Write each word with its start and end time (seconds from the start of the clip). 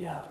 يا 0.00 0.24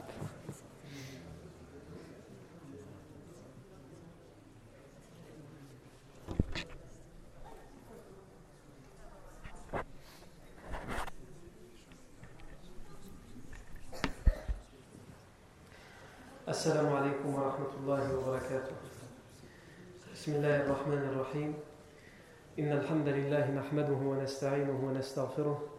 السلام 16.50 16.94
عليكم 16.94 17.36
ورحمة 17.36 17.74
الله 17.78 18.16
وبركاته. 18.18 18.76
بسم 20.14 20.32
الله 20.36 20.56
الرحمن 20.66 21.04
الرحيم. 21.14 21.54
إن 22.60 22.72
الحمد 22.72 23.08
لله 23.08 23.52
نحمده 23.52 23.94
ونستعينه 23.94 24.80
ونستغفره 24.86 25.79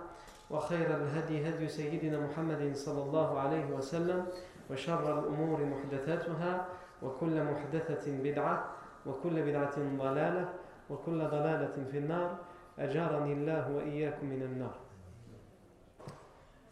وخير 0.51 0.95
الهدي 0.95 1.49
هدي 1.49 1.67
سيدنا 1.67 2.19
محمد 2.19 2.75
صلى 2.75 3.03
الله 3.03 3.39
عليه 3.39 3.65
وسلم 3.65 4.25
وشر 4.69 5.19
الأمور 5.19 5.65
محدثاتها 5.65 6.67
وكل 7.01 7.43
محدثة 7.43 8.17
بدعة 8.23 8.65
وكل 9.05 9.41
بدعة 9.41 9.75
ضلالة 9.97 10.53
وكل 10.89 11.19
ضلالة 11.27 11.75
في 11.91 11.97
النار. 11.97 12.37
أجارني 12.79 13.33
الله 13.33 13.71
وإياكم 13.71 14.25
من 14.25 14.41
النار. 14.41 14.75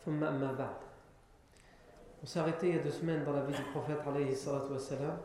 ثم 0.06 0.24
أما 0.24 0.52
بعد. 0.54 0.76
وسارتي 2.24 2.70
يدو 2.70 2.90
سمين 2.90 3.24
دالا 3.26 3.46
فيدي 3.46 3.64
بروفيت 3.74 4.08
عليه 4.08 4.32
الصلاة 4.32 4.72
والسلام 4.72 5.18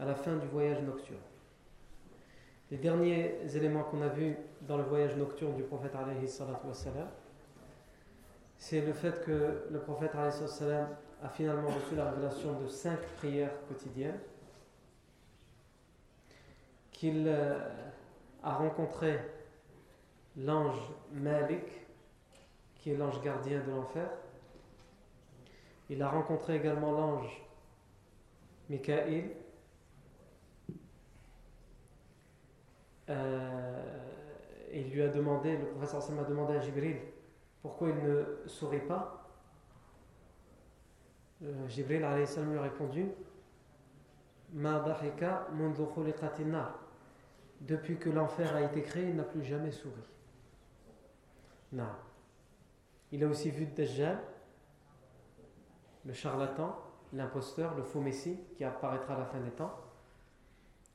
à 0.00 0.04
la 0.06 0.14
fin 0.14 0.36
du 0.36 0.46
voyage 0.46 0.80
nocturne. 0.80 1.20
Les 2.70 2.78
derniers 2.78 3.34
éléments 3.54 3.82
qu'on 3.82 4.00
a 4.00 4.08
vus 4.08 4.34
dans 4.62 4.78
le 4.78 4.84
voyage 4.84 5.14
nocturne 5.16 5.56
du 5.56 5.62
prophète 5.62 5.92
c'est 8.60 8.82
le 8.82 8.92
fait 8.92 9.24
que 9.24 9.64
le 9.70 9.80
prophète 9.80 10.12
a 10.14 11.28
finalement 11.30 11.70
reçu 11.70 11.96
la 11.96 12.10
révélation 12.10 12.60
de 12.60 12.68
cinq 12.68 13.00
prières 13.16 13.52
quotidiennes, 13.66 14.20
qu'il 16.92 17.24
euh, 17.26 17.58
a 18.42 18.54
rencontré 18.54 19.18
l'ange 20.36 20.78
Malik, 21.12 21.64
qui 22.76 22.90
est 22.92 22.96
l'ange 22.96 23.20
gardien 23.22 23.60
de 23.60 23.70
l'enfer, 23.70 24.08
il 25.88 26.02
a 26.02 26.10
rencontré 26.10 26.56
également 26.56 26.92
l'ange 26.92 27.42
Michael. 28.68 29.30
Euh, 33.08 33.82
il 34.72 34.90
lui 34.90 35.02
a 35.02 35.08
demandé, 35.08 35.56
le 35.56 35.64
professeur 35.66 36.02
a 36.20 36.24
demandé 36.24 36.56
à 36.56 36.60
Jibril 36.60 36.98
pourquoi 37.62 37.88
il 37.90 38.02
ne 38.02 38.24
sourit 38.46 38.86
pas? 38.86 39.28
Euh, 41.42 41.68
Jibril 41.68 41.98
lui 42.00 42.58
a 42.58 42.62
répondu 42.62 43.10
Depuis 47.60 47.96
que 47.98 48.10
l'enfer 48.10 48.56
a 48.56 48.62
été 48.62 48.82
créé, 48.82 49.08
il 49.08 49.16
n'a 49.16 49.22
plus 49.22 49.42
jamais 49.42 49.70
souri. 49.70 50.02
Non. 51.72 51.88
Il 53.12 53.24
a 53.24 53.26
aussi 53.26 53.50
vu 53.50 53.66
Dajjal 53.66 54.18
le 56.04 56.12
charlatan, 56.12 56.76
l'imposteur, 57.12 57.74
le 57.74 57.82
faux 57.82 58.00
messie 58.00 58.38
qui 58.56 58.64
apparaîtra 58.64 59.14
à 59.14 59.18
la 59.18 59.26
fin 59.26 59.40
des 59.40 59.50
temps. 59.50 59.74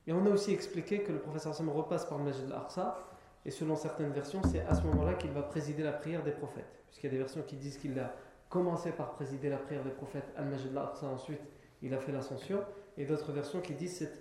Et 0.06 0.12
on 0.12 0.24
a 0.26 0.30
aussi 0.30 0.52
expliqué 0.52 1.02
que 1.02 1.12
le 1.12 1.18
professeur 1.18 1.54
Sam 1.54 1.68
repasse 1.68 2.04
par 2.04 2.18
le 2.18 2.30
al-Aqsa, 2.30 2.98
et 3.46 3.52
selon 3.52 3.76
certaines 3.76 4.10
versions, 4.10 4.42
c'est 4.50 4.60
à 4.66 4.74
ce 4.74 4.82
moment-là 4.82 5.14
qu'il 5.14 5.30
va 5.30 5.42
présider 5.42 5.84
la 5.84 5.92
prière 5.92 6.24
des 6.24 6.32
prophètes. 6.32 6.66
Puisqu'il 6.88 7.06
y 7.06 7.10
a 7.10 7.12
des 7.12 7.18
versions 7.18 7.42
qui 7.42 7.54
disent 7.54 7.78
qu'il 7.78 7.96
a 8.00 8.12
commencé 8.48 8.90
par 8.90 9.12
présider 9.12 9.48
la 9.48 9.56
prière 9.56 9.84
des 9.84 9.90
prophètes 9.90 10.28
al-Majid 10.36 10.76
ensuite 10.76 11.40
il 11.80 11.94
a 11.94 11.98
fait 11.98 12.10
l'ascension, 12.10 12.64
et 12.96 13.04
d'autres 13.04 13.30
versions 13.30 13.60
qui 13.60 13.74
disent 13.74 13.98
c'est 13.98 14.12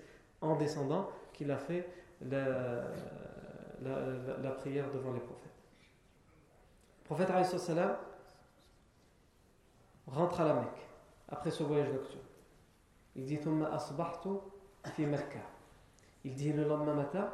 en 0.41 0.55
descendant 0.55 1.09
qu'il 1.33 1.49
a 1.49 1.57
fait 1.57 1.89
la, 2.21 2.83
la, 3.81 4.51
prière 4.51 4.91
devant 4.91 5.13
les 5.13 5.19
prophètes. 5.19 5.51
Le 6.99 7.05
prophète 7.05 7.59
salam 7.59 7.97
rentre 10.05 10.41
à 10.41 10.45
la 10.45 10.53
Mecque 10.53 10.87
après 11.29 11.49
ce 11.49 11.63
voyage 11.63 11.91
nocturne. 11.91 12.21
Il 13.15 13.25
dit 13.25 13.39
Il 16.23 16.35
dit 16.35 16.53
le 16.53 16.63
lendemain 16.65 16.93
matin, 16.93 17.31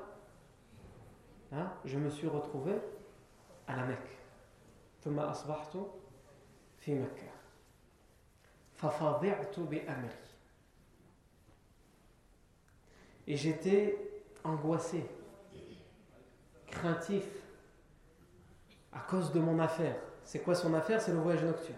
hein, 1.52 1.72
je 1.86 1.98
me 1.98 2.10
suis 2.10 2.28
retrouvé 2.28 2.74
à 3.68 3.76
la 3.76 3.86
Mecque. 3.86 4.18
Et 13.28 13.38
j'étais 13.38 13.98
angoissé, 14.44 15.06
craintif 16.68 17.26
à 18.92 19.00
cause 19.00 19.32
de 19.32 19.40
mon 19.40 19.60
affaire. 19.60 19.96
C'est 20.24 20.40
quoi 20.40 20.56
son 20.56 20.74
affaire? 20.74 21.02
C'est 21.02 21.14
le 21.14 21.20
voyage 21.20 21.44
nocturne. 21.44 21.78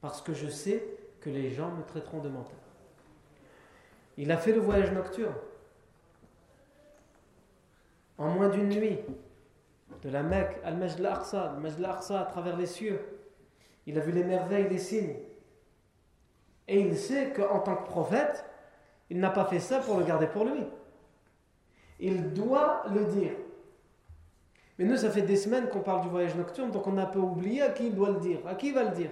Parce 0.00 0.22
que 0.22 0.34
je 0.34 0.48
sais 0.48 0.84
que 1.20 1.30
les 1.30 1.50
gens 1.50 1.70
me 1.70 1.82
traiteront 1.84 2.20
de 2.20 2.28
menteur. 2.28 2.63
Il 4.16 4.30
a 4.30 4.36
fait 4.36 4.52
le 4.52 4.60
voyage 4.60 4.92
nocturne. 4.92 5.34
En 8.18 8.28
moins 8.28 8.48
d'une 8.48 8.68
nuit. 8.68 8.98
De 10.02 10.10
la 10.10 10.22
Mecque 10.22 10.60
al 10.64 10.76
Majd 10.76 11.00
al-Aqsa, 11.00 11.56
al 11.56 12.20
à 12.20 12.24
travers 12.24 12.56
les 12.56 12.66
cieux. 12.66 13.00
Il 13.86 13.98
a 13.98 14.00
vu 14.00 14.12
les 14.12 14.24
merveilles, 14.24 14.68
les 14.68 14.78
signes. 14.78 15.16
Et 16.68 16.80
il 16.80 16.96
sait 16.96 17.32
qu'en 17.32 17.60
tant 17.60 17.76
que 17.76 17.86
prophète, 17.86 18.44
il 19.10 19.18
n'a 19.18 19.30
pas 19.30 19.44
fait 19.44 19.60
ça 19.60 19.80
pour 19.80 19.98
le 19.98 20.04
garder 20.04 20.26
pour 20.26 20.44
lui. 20.44 20.64
Il 22.00 22.32
doit 22.32 22.84
le 22.92 23.04
dire. 23.04 23.32
Mais 24.78 24.84
nous, 24.84 24.96
ça 24.96 25.10
fait 25.10 25.22
des 25.22 25.36
semaines 25.36 25.68
qu'on 25.68 25.80
parle 25.80 26.02
du 26.02 26.08
voyage 26.08 26.34
nocturne, 26.34 26.70
donc 26.70 26.86
on 26.86 26.96
a 26.98 27.02
un 27.02 27.06
peu 27.06 27.20
oublié 27.20 27.62
à 27.62 27.70
qui 27.70 27.86
il 27.86 27.94
doit 27.94 28.10
le 28.10 28.18
dire. 28.18 28.40
À 28.46 28.54
qui 28.54 28.68
il 28.68 28.74
va 28.74 28.84
le 28.84 28.90
dire? 28.90 29.10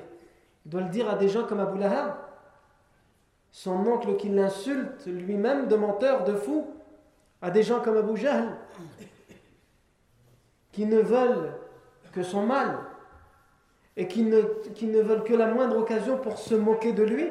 Il 0.65 0.71
doit 0.71 0.81
le 0.81 0.89
dire 0.89 1.09
à 1.09 1.17
des 1.17 1.29
gens 1.29 1.47
comme 1.47 1.61
Abu 1.61 1.79
Lahab, 1.79 2.15
son 3.53 3.87
oncle 3.87 4.17
qui 4.17 4.31
l'insulte 4.31 5.07
lui-même 5.07 5.69
de 5.69 5.77
menteur, 5.77 6.25
de 6.25 6.35
fou, 6.35 6.67
à 7.43 7.51
des 7.51 7.63
gens 7.63 7.81
comme 7.81 7.99
Abu 7.99 8.17
Jahl, 8.17 8.57
qui 10.73 10.87
ne 10.87 11.01
veulent 11.01 11.53
que 12.13 12.23
son 12.23 12.47
mal 12.47 12.79
et 13.97 14.09
qui 14.09 14.23
ne, 14.23 14.41
qui 14.75 14.87
ne 14.87 15.03
veulent 15.03 15.23
que 15.23 15.35
la 15.35 15.47
moindre 15.47 15.77
occasion 15.77 16.17
pour 16.17 16.39
se 16.39 16.55
moquer 16.55 16.93
de 16.93 17.03
lui. 17.03 17.29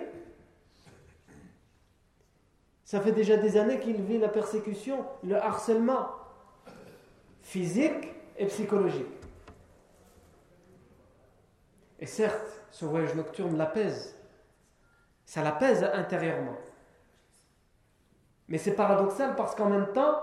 Ça 2.85 3.00
fait 3.00 3.13
déjà 3.13 3.38
des 3.38 3.57
années 3.57 3.79
qu'il 3.79 4.00
vit 4.01 4.19
la 4.19 4.27
persécution, 4.27 5.06
le 5.24 5.38
harcèlement 5.38 6.07
physique 7.41 8.13
et 8.38 8.45
psychologique. 8.45 9.07
Et 12.00 12.06
certes, 12.06 12.62
ce 12.69 12.85
voyage 12.85 13.15
nocturne 13.15 13.57
l'apaise. 13.57 14.20
Ça 15.31 15.41
l'apaise 15.41 15.89
intérieurement. 15.93 16.57
Mais 18.49 18.57
c'est 18.57 18.73
paradoxal 18.73 19.33
parce 19.37 19.55
qu'en 19.55 19.69
même 19.69 19.93
temps, 19.93 20.19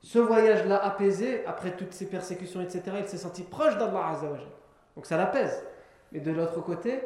ce 0.00 0.18
voyage 0.18 0.64
l'a 0.64 0.82
apaisé 0.82 1.44
après 1.44 1.76
toutes 1.76 1.92
ces 1.92 2.08
persécutions, 2.08 2.62
etc. 2.62 2.84
Il 3.00 3.06
s'est 3.06 3.18
senti 3.18 3.42
proche 3.42 3.76
d'Allah 3.76 4.12
Azzawajal. 4.12 4.48
Donc 4.96 5.04
ça 5.04 5.18
l'apaise. 5.18 5.62
Mais 6.10 6.20
de 6.20 6.30
l'autre 6.30 6.62
côté, 6.62 7.02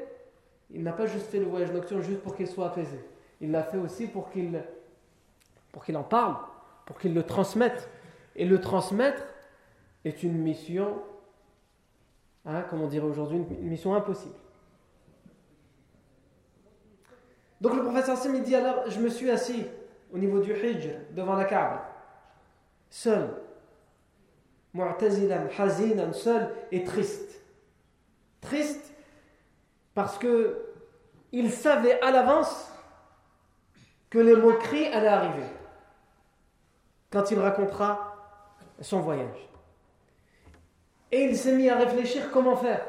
il 0.71 0.85
n'a 0.85 0.93
pas 0.93 1.07
juste 1.07 1.27
fait 1.27 1.41
le 1.41 1.47
voyage 1.47 1.73
nocturne 1.73 2.03
juste 2.03 2.23
pour 2.23 2.37
qu'il 2.37 2.47
soit 2.47 2.67
apaisé. 2.67 3.05
Il 3.41 3.51
l'a 3.51 3.65
fait 3.65 3.79
aussi 3.79 4.07
pour 4.07 4.31
qu'il 4.31 4.63
pour 5.73 5.85
qu'il 5.85 5.97
en 5.97 6.05
parle, 6.05 6.37
pour 6.87 7.01
qu'il 7.01 7.15
le 7.15 7.25
transmette. 7.25 7.91
Et 8.37 8.45
le 8.45 8.61
transmettre 8.61 9.25
est 10.05 10.23
une 10.23 10.39
mission, 10.39 11.03
hein, 12.47 12.63
comme 12.71 12.81
on 12.81 12.87
dirait 12.87 13.09
aujourd'hui, 13.09 13.39
une 13.39 13.69
mission 13.69 13.97
impossible. 13.97 14.37
Donc 17.61 17.75
le 17.75 17.83
professeur 17.83 18.17
il 18.35 18.43
dit 18.43 18.55
alors, 18.55 18.89
je 18.89 19.01
me 19.01 19.09
suis 19.09 19.31
assis 19.31 19.67
au 20.13 20.19
niveau 20.19 20.41
du 20.41 20.53
Hijr, 20.53 20.95
devant 21.11 21.35
la 21.35 21.45
Kaaba, 21.45 21.91
seul, 22.89 23.29
mu'tazilan, 24.75 25.49
hazinan, 25.59 26.13
seul 26.13 26.51
et 26.71 26.85
triste. 26.85 27.43
Triste 28.41 28.93
parce 29.95 30.17
que 30.19 30.65
il 31.33 31.51
savait 31.51 32.01
à 32.01 32.11
l'avance 32.11 32.71
que 34.09 34.19
les 34.19 34.37
moqueries 34.37 34.87
allaient 34.87 35.09
arriver 35.09 35.47
quand 37.11 37.31
il 37.31 37.39
racontera 37.39 38.17
son 38.81 39.01
voyage. 39.01 39.49
Et 41.11 41.25
il 41.25 41.37
s'est 41.37 41.53
mis 41.53 41.69
à 41.69 41.77
réfléchir 41.77 42.31
comment 42.31 42.57
faire. 42.57 42.87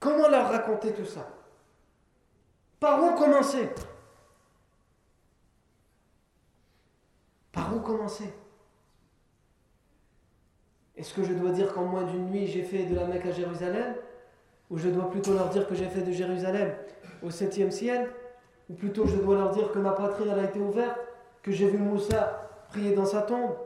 Comment 0.00 0.28
leur 0.28 0.50
raconter 0.50 0.92
tout 0.92 1.04
ça 1.04 1.35
Par 2.86 3.02
où 3.02 3.16
commencer? 3.16 3.68
Par 7.50 7.76
où 7.76 7.80
commencer? 7.80 8.32
Est-ce 10.96 11.12
que 11.12 11.24
je 11.24 11.32
dois 11.32 11.50
dire 11.50 11.74
qu'en 11.74 11.82
moins 11.82 12.04
d'une 12.04 12.30
nuit 12.30 12.46
j'ai 12.46 12.62
fait 12.62 12.84
de 12.84 12.94
la 12.94 13.06
Mecque 13.06 13.26
à 13.26 13.32
Jérusalem? 13.32 13.96
Ou 14.70 14.78
je 14.78 14.88
dois 14.88 15.10
plutôt 15.10 15.34
leur 15.34 15.48
dire 15.48 15.66
que 15.66 15.74
j'ai 15.74 15.88
fait 15.88 16.02
de 16.02 16.12
Jérusalem 16.12 16.76
au 17.24 17.30
septième 17.30 17.72
ciel? 17.72 18.08
Ou 18.70 18.74
plutôt 18.74 19.04
je 19.04 19.16
dois 19.16 19.34
leur 19.34 19.50
dire 19.50 19.72
que 19.72 19.80
ma 19.80 19.90
patrie 19.90 20.28
elle 20.30 20.38
a 20.38 20.44
été 20.44 20.60
ouverte 20.60 21.00
Que 21.42 21.50
j'ai 21.50 21.68
vu 21.68 21.78
Moussa 21.78 22.48
prier 22.68 22.94
dans 22.94 23.04
sa 23.04 23.22
tombe 23.22 23.56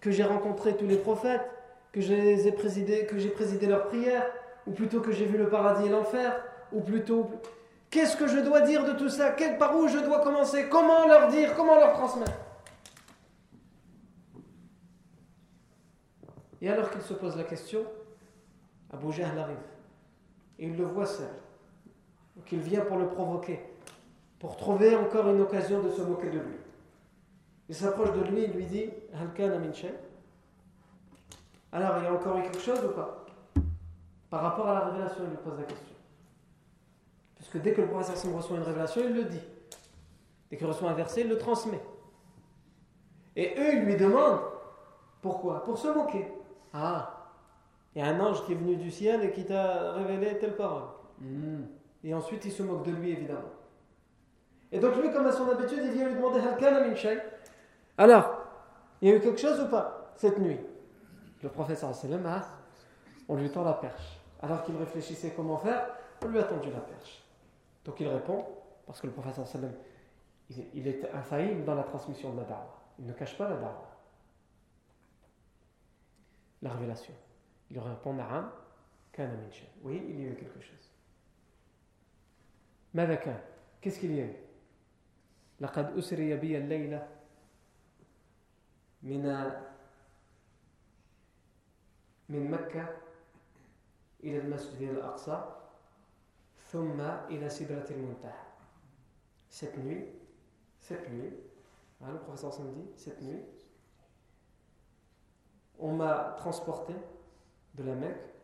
Que 0.00 0.10
j'ai 0.10 0.24
rencontré 0.24 0.78
tous 0.78 0.86
les 0.86 0.96
prophètes 0.96 1.46
Que 1.92 2.00
j'ai 2.00 2.52
présidé, 2.52 3.06
présidé 3.34 3.66
leurs 3.66 3.88
prières? 3.88 4.24
Ou 4.66 4.70
plutôt 4.70 5.02
que 5.02 5.12
j'ai 5.12 5.26
vu 5.26 5.36
le 5.36 5.50
paradis 5.50 5.88
et 5.88 5.90
l'enfer? 5.90 6.42
Ou 6.72 6.80
plutôt... 6.80 7.28
Qu'est-ce 7.92 8.16
que 8.16 8.26
je 8.26 8.38
dois 8.38 8.62
dire 8.62 8.86
de 8.86 8.92
tout 8.92 9.10
ça? 9.10 9.34
Par 9.58 9.76
où 9.76 9.86
je 9.86 9.98
dois 9.98 10.20
commencer? 10.20 10.66
Comment 10.70 11.06
leur 11.06 11.28
dire? 11.28 11.54
Comment 11.54 11.76
leur 11.78 11.92
transmettre? 11.92 12.32
Et 16.62 16.70
alors 16.70 16.90
qu'il 16.90 17.02
se 17.02 17.12
pose 17.12 17.36
la 17.36 17.44
question, 17.44 17.84
Abu 18.90 19.12
Jahl 19.12 19.38
arrive. 19.38 19.56
Et 20.58 20.68
il 20.68 20.76
le 20.78 20.86
voit 20.86 21.04
seul. 21.04 21.28
Donc 22.34 22.50
il 22.50 22.60
vient 22.60 22.80
pour 22.80 22.96
le 22.96 23.08
provoquer, 23.08 23.60
pour 24.38 24.56
trouver 24.56 24.96
encore 24.96 25.28
une 25.28 25.42
occasion 25.42 25.82
de 25.82 25.90
se 25.90 26.00
moquer 26.00 26.30
de 26.30 26.38
lui. 26.38 26.56
Il 27.68 27.74
s'approche 27.74 28.12
de 28.12 28.22
lui 28.22 28.44
et 28.44 28.46
lui 28.46 28.64
dit 28.64 28.90
Halkan 29.12 29.60
Alors, 31.72 31.98
il 31.98 32.04
y 32.04 32.06
a 32.06 32.12
encore 32.14 32.38
eu 32.38 32.42
quelque 32.44 32.60
chose 32.60 32.82
ou 32.86 32.92
pas? 32.92 33.26
Par 34.30 34.40
rapport 34.40 34.68
à 34.68 34.74
la 34.74 34.80
révélation, 34.86 35.24
il 35.24 35.30
lui 35.30 35.36
pose 35.36 35.58
la 35.58 35.64
question. 35.64 35.91
Puisque 37.42 37.60
dès 37.60 37.72
que 37.72 37.80
le 37.80 37.88
prophète 37.88 38.16
reçoit 38.32 38.56
une 38.56 38.62
révélation, 38.62 39.02
il 39.04 39.14
le 39.14 39.24
dit. 39.24 39.42
Dès 40.48 40.56
qu'il 40.56 40.66
reçoit 40.66 40.88
un 40.90 40.94
verset, 40.94 41.22
il 41.22 41.28
le 41.28 41.38
transmet. 41.38 41.80
Et 43.34 43.54
eux, 43.58 43.74
ils 43.74 43.80
lui 43.80 43.96
demandent 43.96 44.40
pourquoi? 45.20 45.64
Pour 45.64 45.76
se 45.76 45.88
moquer. 45.88 46.32
Ah, 46.72 47.32
il 47.94 48.00
y 48.00 48.04
a 48.04 48.08
un 48.08 48.20
ange 48.20 48.44
qui 48.46 48.52
est 48.52 48.54
venu 48.54 48.76
du 48.76 48.92
ciel 48.92 49.24
et 49.24 49.32
qui 49.32 49.44
t'a 49.44 49.92
révélé 49.92 50.38
telle 50.38 50.54
parole. 50.54 50.84
Hmm. 51.18 51.64
Et 52.04 52.14
ensuite, 52.14 52.44
il 52.44 52.52
se 52.52 52.62
moque 52.62 52.86
de 52.86 52.92
lui, 52.92 53.10
évidemment. 53.10 53.40
Et 54.70 54.78
donc, 54.78 54.96
lui, 55.02 55.12
comme 55.12 55.26
à 55.26 55.32
son 55.32 55.50
habitude, 55.50 55.80
il 55.82 55.90
vient 55.90 56.06
lui 56.06 56.14
demander 56.14 56.40
Alors, 57.98 58.30
il 59.00 59.08
y 59.08 59.12
a 59.12 59.16
eu 59.16 59.20
quelque 59.20 59.40
chose 59.40 59.60
ou 59.60 59.66
pas 59.68 60.12
cette 60.16 60.38
nuit? 60.38 60.60
Le 61.42 61.48
prophète 61.48 61.78
sallam, 61.78 62.42
on 63.28 63.34
lui 63.34 63.50
tend 63.50 63.64
la 63.64 63.72
perche. 63.72 64.20
Alors 64.40 64.62
qu'il 64.62 64.76
réfléchissait 64.76 65.32
comment 65.34 65.58
faire, 65.58 65.88
on 66.24 66.28
lui 66.28 66.38
a 66.38 66.44
tendu 66.44 66.70
la 66.70 66.80
perche. 66.80 67.21
Donc 67.85 67.99
il 67.99 68.07
répond, 68.07 68.45
parce 68.85 68.99
que 69.01 69.07
le 69.07 69.13
prophète 69.13 69.45
sallam, 69.45 69.73
il 70.49 70.87
est 70.87 71.09
infaillible 71.13 71.63
dans 71.65 71.75
la 71.75 71.83
transmission 71.83 72.33
de 72.33 72.37
la 72.37 72.43
dawa. 72.43 72.73
Il 72.99 73.05
ne 73.05 73.13
cache 73.13 73.37
pas 73.37 73.49
la 73.49 73.55
dawa 73.57 73.87
la 76.61 76.71
révélation. 76.73 77.13
Il 77.69 77.79
répond 77.79 78.13
Na'am, 78.13 78.49
kana 79.11 79.33
min 79.33 79.49
Oui, 79.83 80.01
il 80.09 80.21
y 80.21 80.25
a 80.25 80.29
eu 80.31 80.35
quelque 80.35 80.61
chose. 80.61 80.91
ماذا 82.93 83.15
كان 83.15 83.39
Qu'est-ce 83.81 83.99
qu'il 83.99 84.15
y 84.15 84.21
a 84.21 84.25
eu 84.25 84.33
لقد 85.59 85.97
أسري 85.97 86.35
بي 86.35 86.57
الليلة 86.57 87.07
من 89.03 89.51
من 92.29 92.51
مكة 92.51 92.89
إلى 94.23 94.37
المسجد 94.37 94.81
الأقصى 94.81 95.60
cette 99.48 99.76
nuit 99.76 100.06
cette 100.78 101.10
nuit 101.10 101.34
hein, 102.00 102.12
le 102.12 102.18
professeur 102.18 102.50
dit 102.58 102.88
cette 102.96 103.20
nuit 103.20 103.42
on 105.78 105.92
m'a 105.94 106.34
transporté 106.36 106.94
de 107.74 107.84
la 107.84 107.94
Mecque 107.94 108.34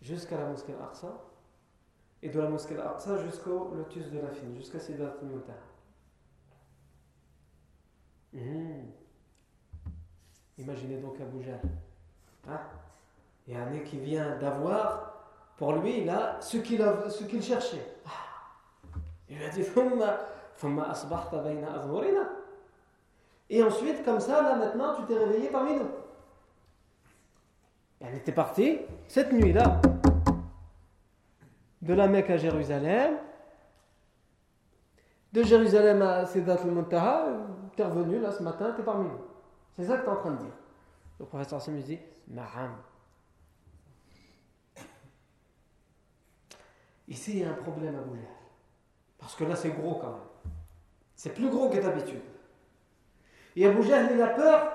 jusqu'à 0.00 0.38
la 0.38 0.46
mosquée 0.46 0.72
Al-Aqsa 0.72 1.20
et 2.22 2.30
de 2.30 2.40
la 2.40 2.48
mosquée 2.48 2.76
Al-Aqsa 2.76 3.18
jusqu'au 3.24 3.74
lotus 3.74 4.10
de 4.10 4.20
la 4.20 4.30
Fine, 4.30 4.56
jusqu'à 4.56 4.78
Sidat 4.78 5.16
al 5.20 5.42
mmh. 8.32 8.84
Imaginez 10.58 10.98
donc 10.98 11.20
Abu 11.20 11.42
Jahl. 11.42 11.60
Hein? 12.48 12.60
Il 13.46 13.54
y 13.54 13.56
a 13.56 13.64
un 13.64 13.70
nez 13.70 13.82
qui 13.82 13.98
vient 13.98 14.38
d'avoir 14.38 15.15
pour 15.56 15.72
lui 15.74 16.08
ce 16.40 16.58
qu'il 16.58 16.84
ce 17.08 17.24
qu'il 17.24 17.42
cherchait. 17.42 17.96
Ah. 18.06 18.10
Il 19.28 19.38
lui 19.38 19.44
a 19.44 19.48
dit 19.48 19.64
et 23.48 23.62
ensuite, 23.62 24.04
comme 24.04 24.20
ça, 24.20 24.42
là 24.42 24.56
maintenant, 24.56 24.94
tu 24.94 25.04
t'es 25.04 25.16
réveillé 25.16 25.50
parmi 25.50 25.76
nous. 25.76 25.88
Elle 28.00 28.16
était 28.16 28.32
partie 28.32 28.80
cette 29.06 29.32
nuit-là, 29.32 29.80
de 31.82 31.94
la 31.94 32.08
Mecque 32.08 32.30
à 32.30 32.36
Jérusalem, 32.36 33.16
de 35.32 35.42
Jérusalem 35.42 36.02
à 36.02 36.26
Sedat 36.26 36.60
al-Muntaha, 36.62 37.26
tu 37.76 37.82
es 37.82 37.84
revenu 37.84 38.18
là 38.20 38.32
ce 38.32 38.42
matin, 38.42 38.72
tu 38.74 38.80
es 38.80 38.84
parmi 38.84 39.08
nous. 39.08 39.20
C'est 39.76 39.84
ça 39.84 39.98
que 39.98 40.02
tu 40.02 40.08
es 40.08 40.12
en 40.12 40.16
train 40.16 40.32
de 40.32 40.38
dire. 40.38 40.54
Le 41.20 41.26
professeur 41.26 41.60
Sam 41.60 41.78
dit 41.80 41.98
Ma'am. 42.28 42.72
Ici, 47.08 47.32
il 47.34 47.38
y 47.40 47.44
a 47.44 47.50
un 47.50 47.54
problème 47.54 47.94
à. 47.94 48.00
Parce 49.18 49.34
que 49.34 49.44
là, 49.44 49.56
c'est 49.56 49.70
gros 49.70 49.94
quand 49.94 50.10
même. 50.10 50.52
C'est 51.14 51.34
plus 51.34 51.48
gros 51.48 51.70
que 51.70 51.78
d'habitude. 51.78 52.20
Et 53.56 53.66
Abu 53.66 53.82
Jahl, 53.82 54.10
il 54.12 54.20
a 54.20 54.28
peur 54.28 54.72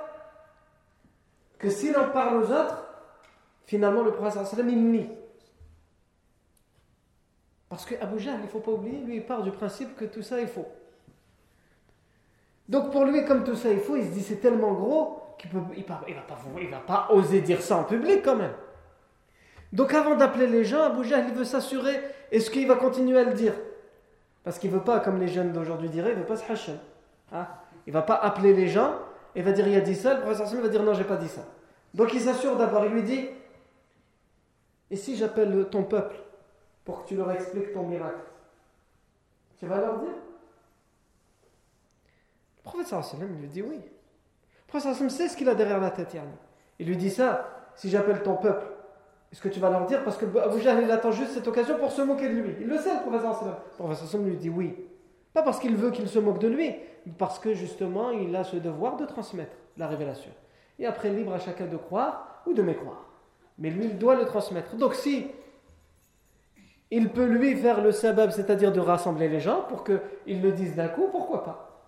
que 1.60 1.70
s'il 1.70 1.96
en 1.96 2.10
parle 2.10 2.44
aux 2.44 2.52
autres, 2.52 2.84
finalement 3.66 4.02
le 4.02 4.12
prophète 4.12 4.46
sallam 4.48 4.70
il 4.70 4.84
nie. 4.92 5.10
Parce 7.70 7.86
que 7.86 7.96
Abu 8.02 8.20
il 8.20 8.42
ne 8.42 8.48
faut 8.48 8.60
pas 8.60 8.72
oublier, 8.72 9.00
lui 9.02 9.18
il 9.18 9.26
part 9.26 9.44
du 9.44 9.52
principe 9.52 9.96
que 9.96 10.06
tout 10.06 10.24
ça 10.24 10.42
est 10.42 10.48
faux. 10.48 10.68
Donc 12.68 12.92
pour 12.92 13.06
lui, 13.06 13.24
comme 13.26 13.44
tout 13.44 13.56
ça 13.56 13.70
est 13.70 13.78
faux, 13.78 13.98
il 13.98 14.06
se 14.06 14.10
dit 14.10 14.22
c'est 14.22 14.38
tellement 14.38 14.74
gros 14.74 15.36
qu'il 15.38 15.52
ne 15.54 15.62
il, 15.78 15.86
va, 15.86 16.02
pas, 16.28 16.38
va 16.72 16.80
pas 16.80 17.08
oser 17.12 17.42
dire 17.42 17.62
ça 17.62 17.78
en 17.78 17.84
public 17.84 18.22
quand 18.24 18.36
même. 18.36 18.54
Donc 19.72 19.94
avant 19.94 20.16
d'appeler 20.16 20.48
les 20.48 20.64
gens, 20.64 20.84
Abu 20.84 21.04
Jahl 21.04 21.26
il 21.30 21.34
veut 21.36 21.46
s'assurer, 21.46 22.02
est-ce 22.32 22.50
qu'il 22.50 22.68
va 22.68 22.76
continuer 22.76 23.20
à 23.20 23.24
le 23.24 23.34
dire? 23.34 23.54
Parce 24.44 24.58
qu'il 24.58 24.72
ne 24.72 24.78
veut 24.78 24.84
pas, 24.84 25.00
comme 25.00 25.20
les 25.20 25.28
jeunes 25.28 25.52
d'aujourd'hui 25.52 25.90
diraient, 25.90 26.12
il 26.12 26.16
ne 26.16 26.22
veut 26.22 26.28
pas 26.28 26.38
se 26.38 26.52
hacher. 26.52 26.76
Hein 27.32 27.48
il 27.88 27.94
va 27.94 28.02
pas 28.02 28.16
appeler 28.16 28.54
les 28.54 28.68
gens 28.68 28.96
et 29.36 29.42
va 29.42 29.52
dire 29.52 29.68
il 29.68 29.76
a 29.76 29.82
dit 29.82 29.96
ça. 29.96 30.16
Le 30.16 30.22
professeur 30.22 30.62
va 30.62 30.68
dire 30.68 30.84
non, 30.84 30.94
j'ai 30.94 31.04
pas 31.04 31.18
dit 31.18 31.28
ça. 31.28 31.46
Donc 31.94 32.14
il 32.14 32.22
s'assure 32.22 32.58
d'abord, 32.58 32.86
il 32.86 32.92
lui 32.92 33.04
dit 33.04 33.28
Et 34.90 34.96
si 34.96 35.16
j'appelle 35.16 35.68
ton 35.70 35.84
peuple 35.84 36.16
pour 36.86 37.04
que 37.04 37.10
tu 37.10 37.16
leur 37.16 37.32
expliques 37.32 37.74
ton 37.74 37.84
miracle 37.84 38.22
Tu 39.60 39.66
vas 39.66 39.80
leur 39.80 40.00
dire? 40.00 40.10
Le 42.58 42.64
professeur 42.64 43.04
lui 43.20 43.48
dit 43.48 43.62
oui. 43.62 43.78
Le 43.78 44.68
professeur 44.68 45.12
sait 45.12 45.28
ce 45.28 45.36
qu'il 45.36 45.50
a 45.50 45.56
derrière 45.56 45.80
la 45.80 45.92
tête. 45.92 46.16
Il 46.80 46.88
lui 46.88 46.98
dit 46.98 47.10
ça 47.10 47.72
Si 47.76 47.90
j'appelle 47.90 48.24
ton 48.24 48.36
peuple, 48.36 48.66
est-ce 49.32 49.42
que 49.42 49.50
tu 49.50 49.60
vas 49.60 49.70
leur 49.70 49.86
dire 49.86 50.04
Parce 50.04 50.18
que 50.18 50.26
Abu 50.26 50.60
il 50.60 50.92
attend 50.92 51.12
juste 51.12 51.32
cette 51.32 51.48
occasion 51.48 51.78
pour 51.78 51.92
se 51.92 52.02
moquer 52.02 52.28
de 52.28 52.34
lui. 52.34 52.56
Il 52.60 52.68
le 52.68 52.78
sait, 52.78 52.94
le 52.94 53.02
professeur 53.02 53.44
Le 53.44 53.78
professeur 53.78 54.22
lui 54.22 54.36
dit 54.36 54.50
oui. 54.50 54.76
Pas 55.34 55.42
parce 55.42 55.60
qu'il 55.60 55.76
veut 55.76 55.92
qu'il 55.92 56.10
se 56.10 56.20
moque 56.20 56.40
de 56.40 56.50
lui, 56.50 56.76
mais 57.06 57.14
parce 57.18 57.40
que 57.40 57.54
justement 57.54 58.12
il 58.12 58.36
a 58.36 58.44
ce 58.44 58.58
devoir 58.58 58.98
de 58.98 59.06
transmettre 59.06 59.56
la 59.78 59.88
révélation. 59.88 60.32
Et 60.80 60.86
après, 60.86 61.10
libre 61.10 61.34
à 61.34 61.40
chacun 61.40 61.68
de 61.68 61.78
croire 61.78 62.44
ou 62.46 62.54
de 62.54 62.62
mécroire. 62.62 63.06
Mais 63.58 63.70
lui, 63.70 63.86
il 63.86 63.98
doit 63.98 64.16
le 64.16 64.26
transmettre. 64.26 64.76
Donc 64.76 64.96
si 64.96 65.28
il 66.90 67.10
peut 67.10 67.26
lui 67.26 67.56
faire 67.56 67.82
le 67.82 67.94
sabab, 67.94 68.32
c'est-à-dire 68.32 68.74
de 68.74 68.82
rassembler 68.82 69.30
les 69.30 69.40
gens 69.40 69.62
pour 69.70 69.86
qu'ils 69.86 70.42
le 70.42 70.52
disent 70.52 70.76
d'un 70.76 70.90
coup, 70.90 71.08
pourquoi 71.10 71.44
pas? 71.46 71.88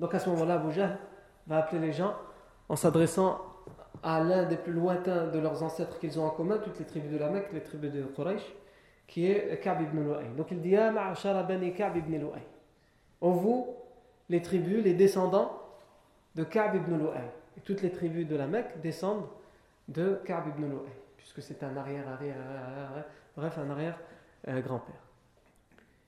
Donc 0.00 0.14
à 0.14 0.18
ce 0.18 0.30
moment-là, 0.30 0.54
Abu 0.54 0.72
va 1.46 1.58
appeler 1.58 1.80
les 1.80 1.92
gens 1.92 2.14
en 2.68 2.76
s'adressant 2.76 3.47
à 4.02 4.20
l'un 4.20 4.44
des 4.44 4.56
plus 4.56 4.72
lointains 4.72 5.26
de 5.26 5.38
leurs 5.38 5.62
ancêtres 5.62 5.98
qu'ils 5.98 6.18
ont 6.18 6.26
en 6.26 6.30
commun, 6.30 6.58
toutes 6.58 6.78
les 6.78 6.84
tribus 6.84 7.10
de 7.10 7.18
la 7.18 7.30
Mecque, 7.30 7.52
les 7.52 7.62
tribus 7.62 7.92
de 7.92 8.02
Quraysh, 8.02 8.54
qui 9.06 9.26
est 9.26 9.60
Ka'b 9.60 9.80
ibn 9.80 10.00
Lu'ay. 10.04 10.28
Donc 10.36 10.50
il 10.50 10.60
dit 10.60 10.70
Ya 10.70 10.92
bani 10.92 11.72
Ka'b 11.74 11.96
ibn. 11.96 12.26
En 13.20 13.30
vous, 13.30 13.74
les 14.28 14.42
tribus, 14.42 14.84
les 14.84 14.94
descendants 14.94 15.60
de 16.34 16.44
Ka'b 16.44 16.76
ibn 16.76 16.96
Lu'ay. 16.96 17.30
Toutes 17.64 17.82
les 17.82 17.90
tribus 17.90 18.26
de 18.26 18.36
la 18.36 18.46
Mecque 18.46 18.80
descendent 18.80 19.26
de 19.88 20.20
Ka'b 20.24 20.48
ibn 20.48 20.68
Lu'ay, 20.68 20.92
puisque 21.16 21.42
c'est 21.42 21.62
un 21.62 21.76
arrière, 21.76 22.08
arrière, 22.08 22.36
arrière, 22.38 23.04
bref, 23.36 23.58
un 23.58 23.70
arrière 23.70 23.98
euh. 24.46 24.62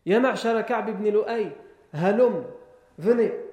Ya 0.07 0.21
ma'ashara 0.21 0.63
Ka'b 0.63 0.91
ibn 0.91 1.09
Lu'ay, 1.09 1.53
halum, 1.93 2.45
venez. 2.99 3.50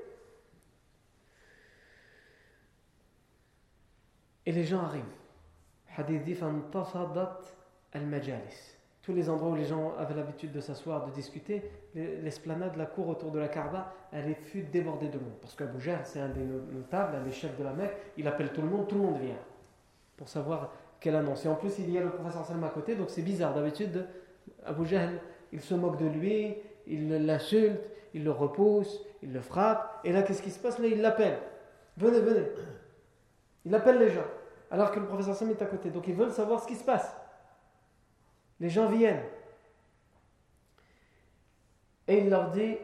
Et 4.48 4.54
les 4.54 4.63
gens 4.63 4.82
arrivent. 4.82 5.04
Hadith 5.98 6.24
dit 6.24 6.38
al-majalis. 7.94 8.77
Tous 9.01 9.13
les 9.13 9.30
endroits 9.30 9.50
où 9.50 9.56
les 9.56 9.66
gens 9.66 9.94
avaient 9.98 10.16
l'habitude 10.16 10.54
de 10.54 10.62
s'asseoir, 10.62 11.06
de 11.06 11.12
discuter, 11.12 11.70
l'esplanade, 11.94 12.77
la 12.77 12.86
cour 12.86 13.10
autour 13.10 13.32
de 13.32 13.39
la 13.39 13.50
Kaaba, 13.50 13.94
elle 14.13 14.34
fut 14.36 14.63
débordée 14.63 15.10
de 15.10 15.18
monde. 15.18 15.36
Parce 15.42 15.54
qu'Abu 15.54 15.82
Jahl, 15.82 16.00
c'est 16.06 16.22
un 16.22 16.30
des 16.30 16.44
notables, 16.44 17.18
un 17.18 17.24
des 17.24 17.32
chefs 17.32 17.58
de 17.58 17.63
la 17.63 17.74
Mecque, 17.74 17.96
il 18.16 18.25
appelle 18.25 18.54
tout 18.54 18.62
le 18.62 18.70
monde, 18.70 18.88
tout 18.88 18.96
le 18.96 19.01
monde 19.01 19.20
vient. 19.20 19.36
Pour 20.16 20.30
savoir 20.30 20.72
quelle 21.01 21.18
annonce. 21.18 21.44
Et 21.44 21.50
en 21.50 21.56
plus, 21.56 21.77
il 21.80 21.92
y 21.92 21.98
a 21.98 22.01
le 22.01 22.10
professeur 22.10 22.46
Salma 22.46 22.68
à 22.68 22.70
côté, 22.70 22.96
donc 22.96 23.10
c'est 23.10 23.24
bizarre. 23.24 23.54
D'habitude, 23.54 24.08
Abu 24.66 24.86
Jahl, 24.86 25.20
il 25.51 25.60
se 25.60 25.75
moque 25.75 25.98
de 25.98 26.08
lui, 26.08 26.56
il 26.86 27.10
l'insulte, 27.25 27.82
il 28.13 28.24
le 28.24 28.32
repousse, 28.32 29.04
il 29.22 29.34
le 29.34 29.42
frappe. 29.42 30.00
Et 30.06 30.13
là, 30.13 30.22
qu'est-ce 30.22 30.42
qui 30.42 30.51
se 30.51 30.60
passe? 30.60 30.80
Là, 30.80 30.88
il 30.88 31.01
l'appelle. 31.01 31.38
Venez, 31.98 32.22
venez. 32.22 32.48
Il 33.66 33.75
appelle 33.75 34.00
les 34.00 34.10
gens 34.10 34.22
alors 34.70 34.92
que 34.92 35.00
le 35.00 35.06
professeur 35.06 35.36
Sam 35.36 35.50
est 35.50 35.62
à 35.62 35.66
côté. 35.66 35.90
Donc 35.90 36.08
ils 36.08 36.16
veulent 36.16 36.32
savoir 36.32 36.62
ce 36.62 36.68
qui 36.68 36.76
se 36.76 36.84
passe. 36.84 37.16
Les 38.60 38.70
gens 38.70 38.90
viennent. 38.90 39.24
Et 42.08 42.20
il 42.20 42.30
leur 42.30 42.52
dit, 42.52 42.78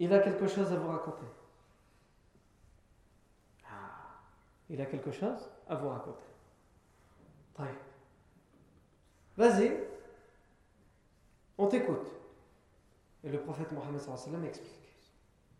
il 0.00 0.12
a 0.12 0.18
quelque 0.18 0.46
chose 0.46 0.72
à 0.72 0.76
vous 0.76 0.88
raconter. 0.88 1.26
Ah, 3.64 4.20
il 4.68 4.80
a 4.80 4.86
quelque 4.86 5.12
chose 5.12 5.48
à 5.68 5.76
vous 5.76 5.88
raconter. 5.88 6.24
Vas-y, 9.36 9.72
on 11.56 11.68
t'écoute. 11.68 12.06
Et 13.24 13.30
le 13.30 13.40
prophète 13.40 13.72
Mohammed 13.72 14.00
explique. 14.44 14.92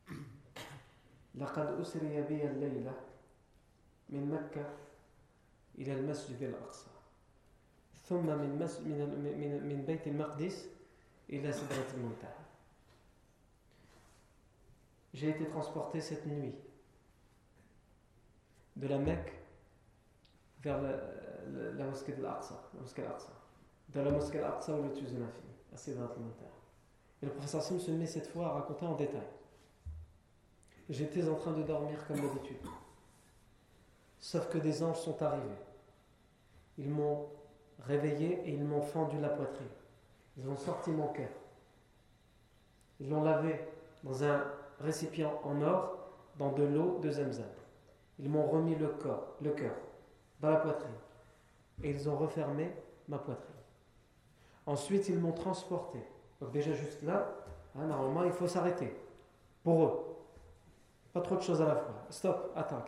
من 4.09 4.31
مكة 4.31 4.65
إلى 5.77 5.93
المسجد 5.93 6.43
الأقصى 6.43 6.87
ثم 8.05 8.25
من, 8.25 8.59
مس 8.59 8.79
من, 8.79 8.99
من, 8.99 9.67
من 9.67 9.85
بيت 9.85 10.07
المقدس 10.07 10.65
إلى 11.29 11.51
سدرة 11.51 11.93
المنتهى 11.93 12.43
J'ai 15.13 15.29
été 15.29 15.45
transporté 15.45 16.01
cette 16.01 16.25
nuit 16.25 16.55
de 18.75 18.87
la 18.87 18.97
Mecque 18.97 19.31
vers 20.63 20.81
la, 20.81 20.89
la, 20.89 21.71
la 21.71 21.85
mosquée 21.85 22.13
de 22.13 22.23
l'Aqsa, 22.23 22.59
la 22.73 22.81
mosquée 22.81 23.03
d'Aqsa, 23.03 23.29
de 23.89 23.99
la 23.99 24.09
mosquée 24.09 24.39
d'Aqsa 24.39 24.73
au 24.73 24.81
lotus 24.81 25.11
de 25.11 25.19
l'infini, 25.19 25.53
à 25.71 25.77
Sidrat 25.77 26.05
al-Muntaha. 26.05 26.49
Et 27.21 27.27
le 27.27 27.31
professeur 27.31 27.61
Sim 27.61 27.79
se 27.79 27.91
met 27.91 28.07
cette 28.07 28.27
fois 28.27 28.47
à 28.47 28.51
raconter 28.53 28.85
en 28.85 28.95
détail. 28.95 29.27
J'étais 30.89 31.27
en 31.29 31.35
train 31.35 31.53
de 31.53 31.63
dormir 31.63 32.05
comme 32.07 32.19
d'habitude. 32.19 32.57
Sauf 34.20 34.48
que 34.48 34.58
des 34.58 34.82
anges 34.82 35.00
sont 35.00 35.22
arrivés. 35.22 35.44
Ils 36.76 36.90
m'ont 36.90 37.28
réveillé 37.80 38.42
et 38.44 38.50
ils 38.50 38.64
m'ont 38.64 38.82
fendu 38.82 39.18
la 39.20 39.28
poitrine. 39.28 39.66
Ils 40.36 40.48
ont 40.48 40.56
sorti 40.56 40.90
mon 40.90 41.08
cœur. 41.08 41.28
Ils 43.00 43.08
l'ont 43.08 43.22
lavé 43.22 43.60
dans 44.02 44.24
un 44.24 44.44
récipient 44.80 45.32
en 45.44 45.60
or, 45.62 45.96
dans 46.38 46.52
de 46.52 46.62
l'eau 46.64 46.98
de 47.02 47.10
Zemzem. 47.10 47.46
Ils 48.18 48.30
m'ont 48.30 48.46
remis 48.46 48.74
le 48.76 48.88
corps, 48.88 49.36
cœur, 49.56 49.74
dans 50.40 50.50
la 50.50 50.56
poitrine. 50.56 50.94
Et 51.82 51.90
ils 51.90 52.08
ont 52.08 52.16
refermé 52.16 52.72
ma 53.08 53.18
poitrine. 53.18 53.54
Ensuite, 54.66 55.08
ils 55.08 55.18
m'ont 55.18 55.32
transporté. 55.32 55.98
Donc 56.40 56.52
déjà 56.52 56.72
juste 56.72 57.02
là, 57.02 57.34
hein, 57.76 57.86
normalement, 57.86 58.24
il 58.24 58.32
faut 58.32 58.48
s'arrêter. 58.48 58.94
Pour 59.62 59.84
eux. 59.84 60.04
Pas 61.12 61.20
trop 61.20 61.36
de 61.36 61.42
choses 61.42 61.62
à 61.62 61.66
la 61.66 61.76
fois. 61.76 61.94
Stop, 62.10 62.52
attends, 62.54 62.78
a 62.78 62.82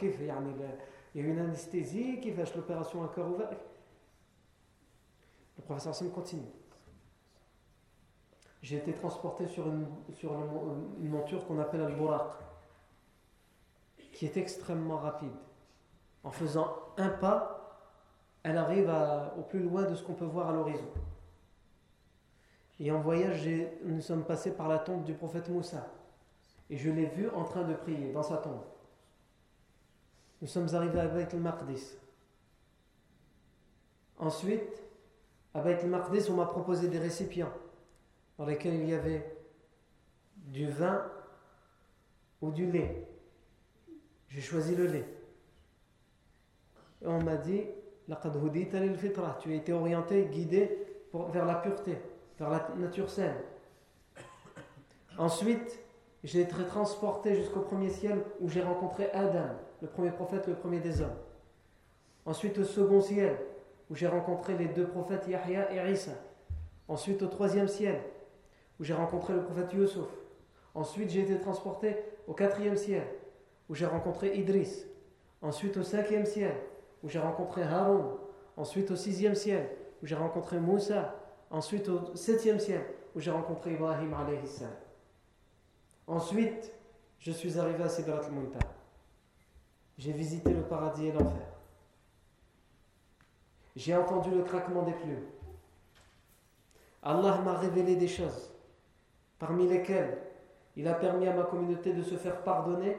il 1.14 1.22
y 1.22 1.24
a 1.24 1.28
une 1.28 1.38
anesthésie 1.38 2.20
qui 2.20 2.32
fait 2.32 2.54
l'opération 2.54 3.04
à 3.04 3.08
cœur 3.08 3.28
ouvert. 3.28 3.50
Le 5.56 5.62
professeur 5.62 5.94
Sim 5.94 6.08
continue. 6.10 6.48
J'ai 8.62 8.76
été 8.76 8.92
transporté 8.92 9.46
sur 9.46 9.66
une, 9.68 9.86
sur 10.12 10.32
monture 10.98 11.46
qu'on 11.46 11.58
appelle 11.58 11.80
al 11.80 11.96
buraq 11.96 12.32
qui 14.12 14.26
est 14.26 14.36
extrêmement 14.36 14.98
rapide. 14.98 15.32
En 16.22 16.30
faisant 16.30 16.76
un 16.98 17.08
pas, 17.08 17.60
elle 18.42 18.58
arrive 18.58 18.92
au 19.38 19.42
plus 19.42 19.60
loin 19.60 19.84
de 19.84 19.94
ce 19.94 20.02
qu'on 20.02 20.14
peut 20.14 20.26
voir 20.26 20.50
à 20.50 20.52
l'horizon. 20.52 20.88
Et 22.78 22.90
en 22.90 23.00
voyage, 23.00 23.48
nous 23.84 24.00
sommes 24.00 24.24
passés 24.24 24.52
par 24.52 24.68
la 24.68 24.78
tombe 24.78 25.04
du 25.04 25.14
prophète 25.14 25.48
Moussa. 25.48 25.86
Et 26.68 26.76
je 26.76 26.90
l'ai 26.90 27.06
vu 27.06 27.28
en 27.30 27.44
train 27.44 27.64
de 27.64 27.74
prier 27.74 28.12
dans 28.12 28.22
sa 28.22 28.38
tombe. 28.38 28.62
Nous 30.40 30.48
sommes 30.48 30.74
arrivés 30.74 31.00
à 31.00 31.06
Beit 31.06 31.28
al-Maqdis. 31.32 31.96
Ensuite, 34.18 34.82
à 35.52 35.60
Beit 35.60 35.80
al-Maqdis, 35.80 36.30
on 36.30 36.34
m'a 36.34 36.46
proposé 36.46 36.88
des 36.88 36.98
récipients 36.98 37.52
dans 38.38 38.46
lesquels 38.46 38.74
il 38.74 38.88
y 38.88 38.94
avait 38.94 39.36
du 40.36 40.68
vin 40.70 41.04
ou 42.40 42.50
du 42.50 42.70
lait. 42.70 43.06
J'ai 44.28 44.40
choisi 44.40 44.74
le 44.74 44.86
lait. 44.86 45.06
Et 47.02 47.06
on 47.06 47.22
m'a 47.22 47.36
dit 47.36 47.64
tu 49.40 49.52
as 49.52 49.54
été 49.54 49.72
orienté, 49.72 50.26
guidé 50.26 50.86
vers 51.12 51.44
la 51.44 51.56
pureté, 51.56 51.98
vers 52.38 52.50
la 52.50 52.68
nature 52.76 53.08
saine. 53.08 53.36
Ensuite, 55.16 55.78
j'ai 56.24 56.40
été 56.40 56.54
transporté 56.66 57.34
jusqu'au 57.34 57.60
premier 57.60 57.90
ciel 57.90 58.24
où 58.40 58.48
j'ai 58.48 58.62
rencontré 58.62 59.10
Adam 59.12 59.50
le 59.80 59.88
premier 59.88 60.10
prophète, 60.10 60.46
le 60.46 60.54
premier 60.54 60.80
des 60.80 61.00
hommes. 61.00 61.16
Ensuite 62.26 62.58
au 62.58 62.64
second 62.64 63.00
ciel, 63.00 63.36
où 63.90 63.94
j'ai 63.94 64.06
rencontré 64.06 64.56
les 64.56 64.66
deux 64.66 64.86
prophètes 64.86 65.26
Yahya 65.26 65.72
et 65.74 65.92
Isa. 65.92 66.12
Ensuite 66.88 67.22
au 67.22 67.26
troisième 67.26 67.68
ciel, 67.68 68.00
où 68.78 68.84
j'ai 68.84 68.94
rencontré 68.94 69.34
le 69.34 69.42
prophète 69.42 69.72
Yusuf. 69.72 70.08
Ensuite 70.74 71.10
j'ai 71.10 71.20
été 71.20 71.38
transporté 71.40 71.96
au 72.26 72.34
quatrième 72.34 72.76
ciel, 72.76 73.02
où 73.68 73.74
j'ai 73.74 73.86
rencontré 73.86 74.36
Idris. 74.36 74.84
Ensuite 75.42 75.76
au 75.76 75.82
cinquième 75.82 76.26
ciel, 76.26 76.54
où 77.02 77.08
j'ai 77.08 77.18
rencontré 77.18 77.62
Haroun. 77.62 78.04
Ensuite 78.56 78.90
au 78.90 78.96
sixième 78.96 79.34
ciel, 79.34 79.68
où 80.02 80.06
j'ai 80.06 80.14
rencontré 80.14 80.58
Moussa. 80.60 81.16
Ensuite 81.50 81.88
au 81.88 82.14
septième 82.14 82.60
ciel, 82.60 82.82
où 83.14 83.20
j'ai 83.20 83.30
rencontré 83.30 83.72
Ibrahim 83.72 84.14
Ensuite, 86.06 86.72
je 87.18 87.32
suis 87.32 87.58
arrivé 87.58 87.82
à 87.82 87.88
Sidrat 87.88 88.24
al-Muntaha 88.24 88.80
j'ai 90.00 90.12
visité 90.12 90.54
le 90.54 90.62
paradis 90.62 91.08
et 91.08 91.12
l'enfer. 91.12 91.46
J'ai 93.76 93.94
entendu 93.94 94.30
le 94.30 94.42
craquement 94.42 94.82
des 94.82 94.94
plumes. 94.94 95.26
Allah 97.02 97.38
m'a 97.44 97.52
révélé 97.52 97.96
des 97.96 98.08
choses, 98.08 98.50
parmi 99.38 99.68
lesquelles 99.68 100.18
il 100.74 100.88
a 100.88 100.94
permis 100.94 101.26
à 101.26 101.34
ma 101.34 101.42
communauté 101.42 101.92
de 101.92 102.02
se 102.02 102.14
faire 102.14 102.42
pardonner 102.42 102.96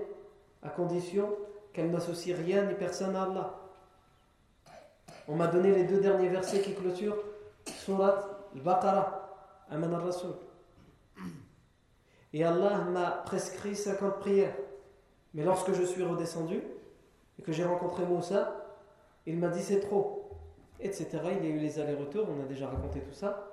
à 0.61 0.69
condition 0.69 1.35
qu'elle 1.73 1.89
n'associe 1.89 2.37
rien 2.37 2.65
ni 2.65 2.75
personne 2.75 3.15
à 3.15 3.23
Allah. 3.23 3.59
On 5.27 5.35
m'a 5.35 5.47
donné 5.47 5.73
les 5.73 5.85
deux 5.85 6.01
derniers 6.01 6.29
versets 6.29 6.61
qui 6.61 6.75
clôturent 6.75 7.17
Surat 7.65 8.29
al-Baqarah, 8.53 9.65
Aman 9.71 9.91
al-Rasul. 9.91 10.35
Et 12.31 12.43
Allah 12.43 12.77
m'a 12.81 13.09
prescrit 13.25 13.75
50 13.75 14.19
prières. 14.19 14.55
Mais 15.33 15.43
lorsque 15.43 15.73
je 15.73 15.83
suis 15.83 16.03
redescendu, 16.03 16.61
que 17.43 17.51
j'ai 17.51 17.63
rencontré 17.63 18.05
Moussa, 18.05 18.55
il 19.25 19.37
m'a 19.37 19.49
dit 19.49 19.61
c'est 19.61 19.79
trop, 19.79 20.29
etc. 20.79 21.07
Il 21.39 21.45
y 21.45 21.51
a 21.51 21.55
eu 21.55 21.59
les 21.59 21.79
allers-retours, 21.79 22.27
on 22.29 22.41
a 22.41 22.45
déjà 22.45 22.67
raconté 22.67 22.99
tout 23.01 23.13
ça. 23.13 23.47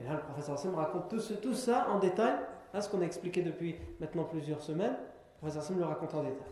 Et 0.00 0.04
là, 0.04 0.14
le 0.14 0.20
professeur 0.20 0.54
Hassan 0.54 0.74
raconte 0.74 1.08
tout, 1.08 1.54
ça 1.54 1.88
en 1.90 1.98
détail, 1.98 2.34
là, 2.72 2.80
ce 2.80 2.88
qu'on 2.88 3.00
a 3.00 3.04
expliqué 3.04 3.42
depuis 3.42 3.76
maintenant 4.00 4.24
plusieurs 4.24 4.62
semaines. 4.62 4.92
Le 4.92 5.38
professeur 5.38 5.62
Hassan 5.62 5.78
le 5.78 5.84
raconte 5.84 6.14
en 6.14 6.22
détail. 6.22 6.48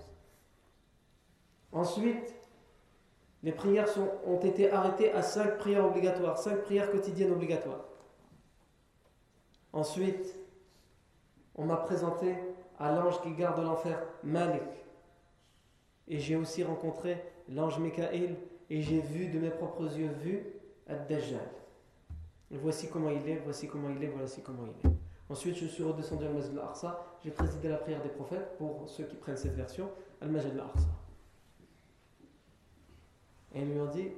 Ensuite, 1.73 2.35
Les 3.43 3.53
prières 3.53 3.87
ont 4.27 4.41
été 4.41 4.73
arrêtées 4.73 5.13
à 5.13 5.23
cinq 5.23 5.59
prières 5.59 5.87
obligatoires, 5.87 6.37
cinq 6.37 6.63
prières 6.63 6.91
quotidiennes 6.91 7.31
obligatoires. 7.31 7.85
Ensuite, 9.73 10.35
on 11.55 11.65
m'a 11.65 11.77
présenté 11.77 12.35
à 12.79 12.91
l'ange 12.93 13.21
qui 13.21 13.33
garde 13.35 13.63
l'enfer, 13.63 14.03
Malik. 14.25 14.63
Et 16.09 16.19
j'ai 16.19 16.37
aussi 16.37 16.63
rencontré 16.63 17.23
l'ange 17.49 17.79
Mikaël 17.79 18.37
et 18.71 18.83
j'ai 18.83 19.01
vu 19.01 19.29
de 19.29 19.39
mes 19.39 19.51
propres 19.51 19.97
yeux 19.97 20.11
vu 20.23 20.45
Ad-Dajjal. 20.89 21.41
Voici 22.51 22.89
comment 22.89 23.11
il 23.11 23.29
est, 23.29 23.41
voici 23.45 23.67
comment 23.67 23.91
il 23.91 24.03
est, 24.03 24.09
voici 24.09 24.41
comment 24.41 24.65
il 24.65 24.89
est. 24.89 24.95
Ensuite, 25.29 25.57
je 25.57 25.67
suis 25.67 25.83
redescendu 25.83 26.25
à 26.25 26.29
Al-Masjid 26.29 26.57
al-Aqsa. 26.57 27.05
J'ai 27.25 27.33
présidé 27.33 27.69
la 27.69 27.79
prière 27.79 28.01
des 28.03 28.09
prophètes 28.09 28.57
pour 28.59 28.89
ceux 28.89 29.05
qui 29.05 29.17
prennent 29.17 29.37
cette 29.37 29.55
version, 29.57 29.91
Al-Masjid 30.21 30.53
al-Aqsa. 30.53 30.89
Et 33.55 33.63
ils 33.63 33.73
lui 33.73 33.81
ont 33.81 33.91
dit 33.91 34.11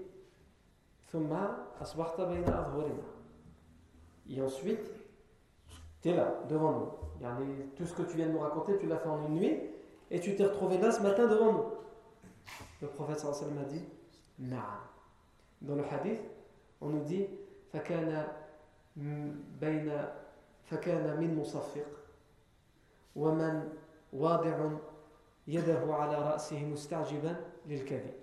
Et 4.29 4.43
ensuite, 4.43 4.91
tu 6.03 6.09
es 6.11 6.15
là, 6.15 6.35
devant 6.49 6.73
nous. 6.73 6.91
Tout 7.77 7.87
ce 7.87 7.95
que 7.95 8.03
tu 8.03 8.17
viens 8.17 8.27
de 8.27 8.33
nous 8.33 8.41
raconter, 8.41 8.77
tu 8.79 8.87
l'as 8.87 8.99
fait 8.99 9.09
en 9.09 9.27
une 9.27 9.35
nuit 9.35 9.59
et 10.11 10.21
tu 10.21 10.37
t'es 10.37 10.45
retrouvé 10.45 10.79
là 10.79 10.91
ce 10.91 11.03
matin 11.03 11.27
devant 11.27 11.53
nous. 11.53 11.65
Le 12.82 12.88
prophète 12.88 13.20
sallallahu 13.20 13.60
a 13.60 13.66
dit 13.66 13.84
Naam. 14.40 14.80
Dans 15.62 15.76
le 15.76 15.84
hadith, 15.84 16.20
on 16.82 16.90
nous 16.90 17.04
dit 17.04 17.28
فكان 17.74 18.28
بين 19.62 20.06
فكان 20.64 21.20
من 21.20 21.38
مصفق 21.40 21.86
ومن 23.16 23.70
واضع 24.14 24.70
يده 25.48 25.96
على 25.96 26.16
رأسه 26.16 26.66
مستعجبا 26.66 27.36
للكذب 27.66 28.14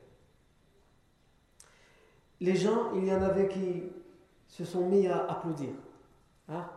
Les 2.42 2.56
gens, 2.56 2.94
il 2.94 3.04
y 3.04 3.12
en 3.12 3.20
avait 3.20 3.48
qui 3.48 3.92
se 4.48 4.64
sont 4.64 4.88
mis 4.88 5.06
à 5.06 5.26
applaudir 5.30 5.74
hein, 6.48 6.70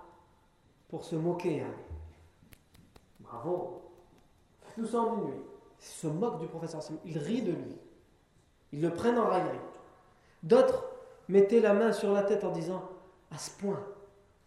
pour 0.89 1.05
se 1.05 1.15
moquer. 1.15 1.61
Hein. 1.61 1.73
Bravo. 3.21 3.81
Tout 4.75 4.85
ça 4.85 4.99
en 4.99 5.19
une 5.19 5.25
nuit. 5.27 5.41
Se 5.78 6.06
moquent 6.06 6.40
du 6.40 6.46
professeur. 6.46 6.82
Ils 7.04 7.18
rient 7.18 7.42
de 7.42 7.52
lui. 7.52 7.76
Ils 8.72 8.80
le 8.80 8.90
prennent 8.90 9.18
en 9.18 9.28
raillerie. 9.28 9.58
D'autres 10.42 10.84
mettaient 11.28 11.60
la 11.60 11.74
main 11.74 11.92
sur 11.92 12.12
la 12.12 12.22
tête 12.22 12.44
en 12.44 12.50
disant 12.50 12.82
à 13.30 13.38
ce 13.38 13.50
point, 13.50 13.82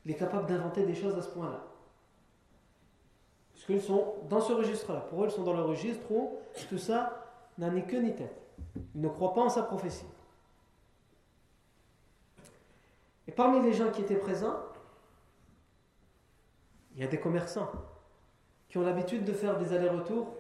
il 0.06 0.12
est 0.12 0.16
capable 0.16 0.48
d'inventer 0.48 0.86
des 0.86 0.96
choses 0.96 1.18
à 1.18 1.22
ce 1.22 1.30
point-là. 1.30 1.64
Parce 3.54 3.66
qu'ils 3.66 3.82
sont 3.82 4.16
dans 4.30 4.42
ce 4.42 4.54
registre-là. 4.54 5.02
Pour 5.02 5.24
eux, 5.24 5.28
ils 5.28 5.32
sont 5.32 5.44
dans 5.44 5.54
le 5.54 5.62
registre 5.62 6.12
où 6.12 6.38
tout 6.70 6.78
ça 6.78 7.28
n'a 7.58 7.70
ni 7.70 7.86
queue 7.86 8.02
ni 8.02 8.16
tête. 8.16 8.36
Ils 8.96 9.02
ne 9.02 9.10
croient 9.10 9.34
pas 9.34 9.42
en 9.42 9.50
sa 9.50 9.64
prophétie. 9.64 10.06
Et 13.28 13.32
parmi 13.32 13.62
les 13.62 13.74
gens 13.74 13.92
qui 13.92 14.02
étaient 14.02 14.16
présents, 14.16 14.58
il 16.96 17.02
y 17.02 17.04
a 17.04 17.08
des 17.08 17.20
commerçants 17.20 17.72
qui 18.68 18.78
ont 18.78 18.82
l'habitude 18.82 19.24
de 19.24 19.34
faire 19.34 19.58
des 19.58 19.74
allers-retours, 19.74 20.34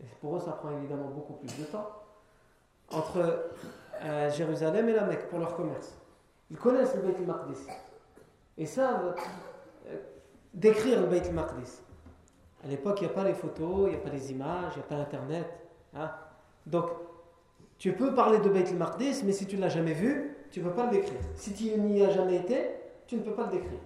et 0.00 0.06
pour 0.20 0.36
eux 0.36 0.40
ça 0.40 0.52
prend 0.52 0.70
évidemment 0.70 1.08
beaucoup 1.08 1.34
plus 1.34 1.58
de 1.58 1.64
temps, 1.64 1.88
entre 2.90 3.50
euh, 4.02 4.30
Jérusalem 4.30 4.88
et 4.88 4.92
la 4.92 5.04
Mecque 5.04 5.28
pour 5.28 5.38
leur 5.38 5.54
commerce. 5.54 5.94
Ils 6.50 6.56
connaissent 6.56 6.94
le 6.94 7.02
Beit 7.02 7.16
al-Maqdis 7.18 7.66
et 8.56 8.66
savent 8.66 9.14
euh, 9.88 9.96
décrire 10.54 11.00
le 11.00 11.06
Beit 11.06 11.26
al-Maqdis. 11.26 11.82
À 12.64 12.68
l'époque, 12.68 13.00
il 13.00 13.04
n'y 13.06 13.10
a 13.10 13.14
pas 13.14 13.24
les 13.24 13.34
photos, 13.34 13.86
il 13.86 13.90
n'y 13.90 13.96
a 13.96 13.98
pas 13.98 14.10
les 14.10 14.32
images, 14.32 14.72
il 14.74 14.78
n'y 14.78 14.84
a 14.84 14.88
pas 14.88 14.96
Internet. 14.96 15.46
Hein. 15.94 16.10
Donc, 16.66 16.86
tu 17.78 17.92
peux 17.92 18.14
parler 18.14 18.38
de 18.38 18.48
Beit 18.48 18.68
al-Maqdis, 18.68 19.22
mais 19.24 19.32
si 19.32 19.46
tu 19.46 19.56
ne 19.56 19.60
l'as 19.60 19.68
jamais 19.68 19.92
vu, 19.92 20.36
tu 20.50 20.60
ne 20.60 20.68
peux 20.68 20.74
pas 20.74 20.86
le 20.86 20.92
décrire. 20.92 21.20
Si 21.34 21.52
tu 21.52 21.64
n'y 21.78 22.02
as 22.02 22.10
jamais 22.10 22.36
été, 22.36 22.70
tu 23.06 23.16
ne 23.16 23.22
peux 23.22 23.34
pas 23.34 23.46
le 23.46 23.52
décrire. 23.52 23.78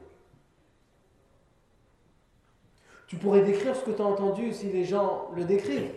Tu 3.07 3.16
pourrais 3.16 3.42
décrire 3.42 3.77
ce 3.77 3.85
que 3.85 3.90
tu 3.90 4.01
as 4.01 4.07
entendu 4.07 4.53
si 4.53 4.72
les 4.72 4.85
gens 4.85 5.31
le 5.35 5.44
décrivent. 5.44 5.92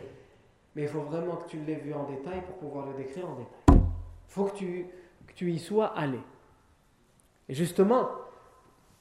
Mais 0.76 0.84
il 0.84 0.88
faut 0.88 1.02
vraiment 1.02 1.38
que 1.38 1.48
tu 1.50 1.58
l'aies 1.60 1.76
vu 1.76 1.94
en 1.94 2.04
détail 2.04 2.42
pour 2.42 2.56
pouvoir 2.56 2.88
le 2.88 2.94
décrire 2.94 3.30
en 3.30 3.36
détail. 3.36 3.82
Il 4.28 4.34
faut 4.34 4.46
que 4.46 4.56
tu, 4.58 4.88
que 5.26 5.34
tu 5.34 5.52
y 5.52 5.60
sois 5.60 5.88
allé. 5.88 6.20
Et 7.48 7.54
justement, 7.54 8.10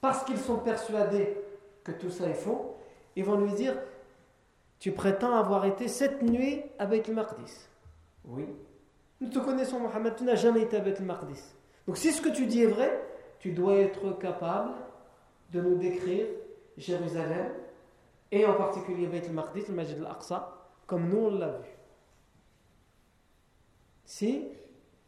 parce 0.00 0.24
qu'ils 0.24 0.38
sont 0.38 0.58
persuadés 0.58 1.36
que 1.82 1.92
tout 1.92 2.10
ça 2.10 2.28
est 2.28 2.34
faux, 2.34 2.76
ils 3.16 3.24
vont 3.24 3.36
lui 3.36 3.52
dire 3.52 3.74
Tu 4.78 4.92
prétends 4.92 5.34
avoir 5.34 5.64
été 5.64 5.88
cette 5.88 6.22
nuit 6.22 6.62
avec 6.78 7.08
le 7.08 7.14
Maqdis. 7.14 7.68
Oui. 8.24 8.46
Nous 9.20 9.28
te 9.28 9.38
connaissons, 9.38 9.80
Mohammed, 9.80 10.14
tu 10.16 10.24
n'as 10.24 10.34
jamais 10.34 10.62
été 10.62 10.76
avec 10.76 10.98
le 10.98 11.06
Maqdis. 11.06 11.42
Donc, 11.86 11.96
si 11.96 12.12
ce 12.12 12.20
que 12.20 12.28
tu 12.28 12.46
dis 12.46 12.62
est 12.62 12.68
vrai, 12.68 13.02
tu 13.38 13.52
dois 13.52 13.76
être 13.76 14.18
capable 14.18 14.72
de 15.52 15.60
nous 15.60 15.76
décrire 15.76 16.26
Jérusalem 16.76 17.52
et 18.30 18.44
en 18.46 18.54
particulier 18.54 19.06
Beit 19.06 19.26
al-Maqdis, 19.26 19.64
le 19.68 19.74
Majid 19.74 19.98
al-Aqsa, 19.98 20.63
comme 20.86 21.08
nous 21.08 21.18
on 21.18 21.38
l'a 21.38 21.58
vu. 21.58 21.70
Si 24.04 24.48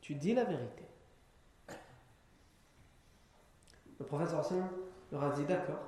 tu 0.00 0.14
dis 0.14 0.34
la 0.34 0.44
vérité. 0.44 0.84
Le 3.98 4.04
professeur 4.04 4.40
Hassan 4.40 4.68
leur 5.10 5.24
a 5.24 5.30
dit 5.30 5.44
D'accord, 5.44 5.82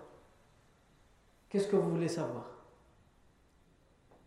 qu'est-ce 1.48 1.68
que 1.68 1.77
vous 1.77 1.90
voulez 1.90 2.09
savoir? 2.09 2.44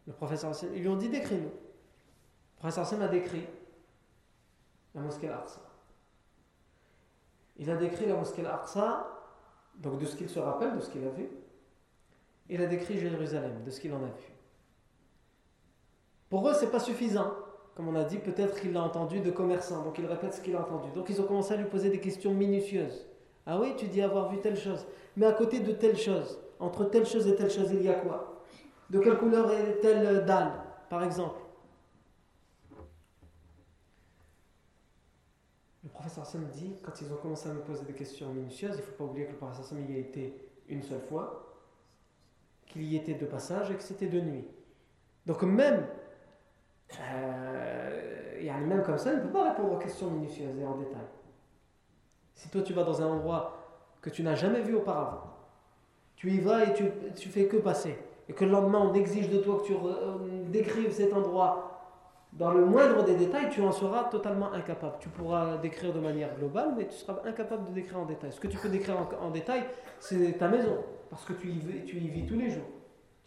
Le 0.07 0.13
professeur 0.13 0.51
Hassan, 0.51 0.69
ils 0.73 0.81
lui 0.81 0.87
ont 0.87 0.95
dit 0.95 1.09
Décris-nous. 1.09 1.43
Le 1.43 2.57
professeur 2.57 2.85
Hassan 2.85 3.01
a 3.01 3.07
décrit 3.07 3.45
la 4.93 5.01
mosquée 5.01 5.27
Al-Aqsa. 5.29 5.61
Il 7.57 7.69
a 7.69 7.75
décrit 7.75 8.05
la 8.05 8.15
mosquée 8.15 8.45
Al-Aqsa, 8.45 9.07
donc 9.75 9.99
de 9.99 10.05
ce 10.05 10.15
qu'il 10.15 10.29
se 10.29 10.39
rappelle, 10.39 10.75
de 10.75 10.79
ce 10.79 10.89
qu'il 10.89 11.05
a 11.05 11.09
vu, 11.09 11.29
il 12.49 12.61
a 12.61 12.65
décrit 12.65 12.99
Jérusalem, 12.99 13.63
de 13.63 13.69
ce 13.69 13.79
qu'il 13.79 13.93
en 13.93 14.03
a 14.03 14.07
vu. 14.07 14.30
Pour 16.31 16.47
eux, 16.47 16.53
ce 16.53 16.63
n'est 16.63 16.71
pas 16.71 16.79
suffisant. 16.79 17.33
Comme 17.75 17.89
on 17.89 17.95
a 17.95 18.05
dit, 18.05 18.17
peut-être 18.17 18.59
qu'il 18.59 18.71
l'a 18.71 18.81
entendu 18.81 19.19
de 19.19 19.31
commerçants, 19.31 19.83
donc 19.83 19.97
il 19.99 20.05
répète 20.05 20.33
ce 20.33 20.41
qu'il 20.41 20.55
a 20.55 20.61
entendu. 20.61 20.89
Donc 20.95 21.09
ils 21.09 21.19
ont 21.19 21.25
commencé 21.25 21.53
à 21.53 21.57
lui 21.57 21.65
poser 21.65 21.89
des 21.89 21.99
questions 21.99 22.33
minutieuses. 22.33 23.05
Ah 23.45 23.59
oui, 23.59 23.73
tu 23.75 23.87
dis 23.87 24.01
avoir 24.01 24.31
vu 24.31 24.39
telle 24.39 24.57
chose. 24.57 24.87
Mais 25.17 25.25
à 25.25 25.33
côté 25.33 25.59
de 25.59 25.73
telle 25.73 25.97
chose, 25.97 26.39
entre 26.59 26.85
telle 26.85 27.05
chose 27.05 27.27
et 27.27 27.35
telle 27.35 27.51
chose, 27.51 27.69
il 27.73 27.81
y 27.81 27.89
a 27.89 27.95
quoi? 27.95 28.41
De 28.89 28.99
quelle 28.99 29.17
couleur 29.17 29.51
est 29.51 29.81
telle 29.81 30.25
dalle, 30.25 30.53
par 30.89 31.03
exemple? 31.03 31.41
Le 35.83 35.89
professeur 35.89 36.23
Hassan 36.23 36.47
dit, 36.53 36.75
quand 36.81 37.01
ils 37.01 37.11
ont 37.11 37.17
commencé 37.17 37.49
à 37.49 37.53
me 37.53 37.61
poser 37.61 37.83
des 37.83 37.93
questions 37.93 38.29
minutieuses, 38.29 38.75
il 38.75 38.77
ne 38.77 38.83
faut 38.83 38.93
pas 38.93 39.03
oublier 39.03 39.25
que 39.25 39.31
le 39.31 39.37
professeur 39.37 39.65
Hassan 39.65 39.85
y 39.89 39.95
a 39.95 39.99
été 39.99 40.33
une 40.69 40.81
seule 40.81 41.01
fois, 41.01 41.57
qu'il 42.67 42.83
y 42.83 42.95
était 42.95 43.15
de 43.15 43.25
passage 43.25 43.69
et 43.69 43.75
que 43.75 43.83
c'était 43.83 44.07
de 44.07 44.21
nuit. 44.21 44.47
Donc 45.25 45.43
même, 45.43 45.85
euh, 46.99 48.67
même 48.67 48.83
comme 48.83 48.97
ça, 48.97 49.11
il 49.11 49.17
ne 49.17 49.21
peut 49.23 49.29
pas 49.29 49.49
répondre 49.49 49.73
aux 49.73 49.77
questions 49.77 50.09
minutieuses 50.09 50.57
et 50.59 50.65
en 50.65 50.77
détail. 50.77 51.07
Si 52.35 52.49
toi 52.49 52.61
tu 52.61 52.73
vas 52.73 52.83
dans 52.83 53.01
un 53.01 53.07
endroit 53.07 53.57
que 54.01 54.09
tu 54.09 54.23
n'as 54.23 54.35
jamais 54.35 54.61
vu 54.61 54.75
auparavant, 54.75 55.23
tu 56.15 56.31
y 56.31 56.39
vas 56.39 56.65
et 56.65 56.73
tu, 56.73 56.85
tu 57.15 57.29
fais 57.29 57.45
que 57.45 57.57
passer, 57.57 57.97
et 58.27 58.33
que 58.33 58.45
le 58.45 58.51
lendemain 58.51 58.79
on 58.79 58.93
exige 58.93 59.29
de 59.29 59.39
toi 59.39 59.59
que 59.59 59.67
tu 59.67 59.73
euh, 59.73 60.17
décrives 60.49 60.91
cet 60.91 61.13
endroit 61.13 61.67
dans 62.33 62.51
le 62.51 62.65
moindre 62.65 63.03
des 63.03 63.15
détails, 63.15 63.49
tu 63.49 63.61
en 63.61 63.71
seras 63.71 64.05
totalement 64.05 64.53
incapable. 64.53 64.95
Tu 64.99 65.09
pourras 65.09 65.57
décrire 65.57 65.93
de 65.93 65.99
manière 65.99 66.33
globale, 66.37 66.73
mais 66.77 66.87
tu 66.87 66.95
seras 66.95 67.19
incapable 67.25 67.65
de 67.65 67.73
décrire 67.73 67.99
en 67.99 68.05
détail. 68.05 68.31
Ce 68.31 68.39
que 68.39 68.47
tu 68.47 68.57
peux 68.57 68.69
décrire 68.69 68.95
en 69.19 69.31
détail, 69.31 69.65
c'est 69.99 70.37
ta 70.37 70.47
maison 70.47 70.77
parce 71.09 71.25
que 71.25 71.33
tu 71.33 71.49
y, 71.49 71.85
tu 71.85 71.97
y 71.97 72.07
vis 72.07 72.25
tous 72.25 72.37
les 72.37 72.49
jours. 72.49 72.63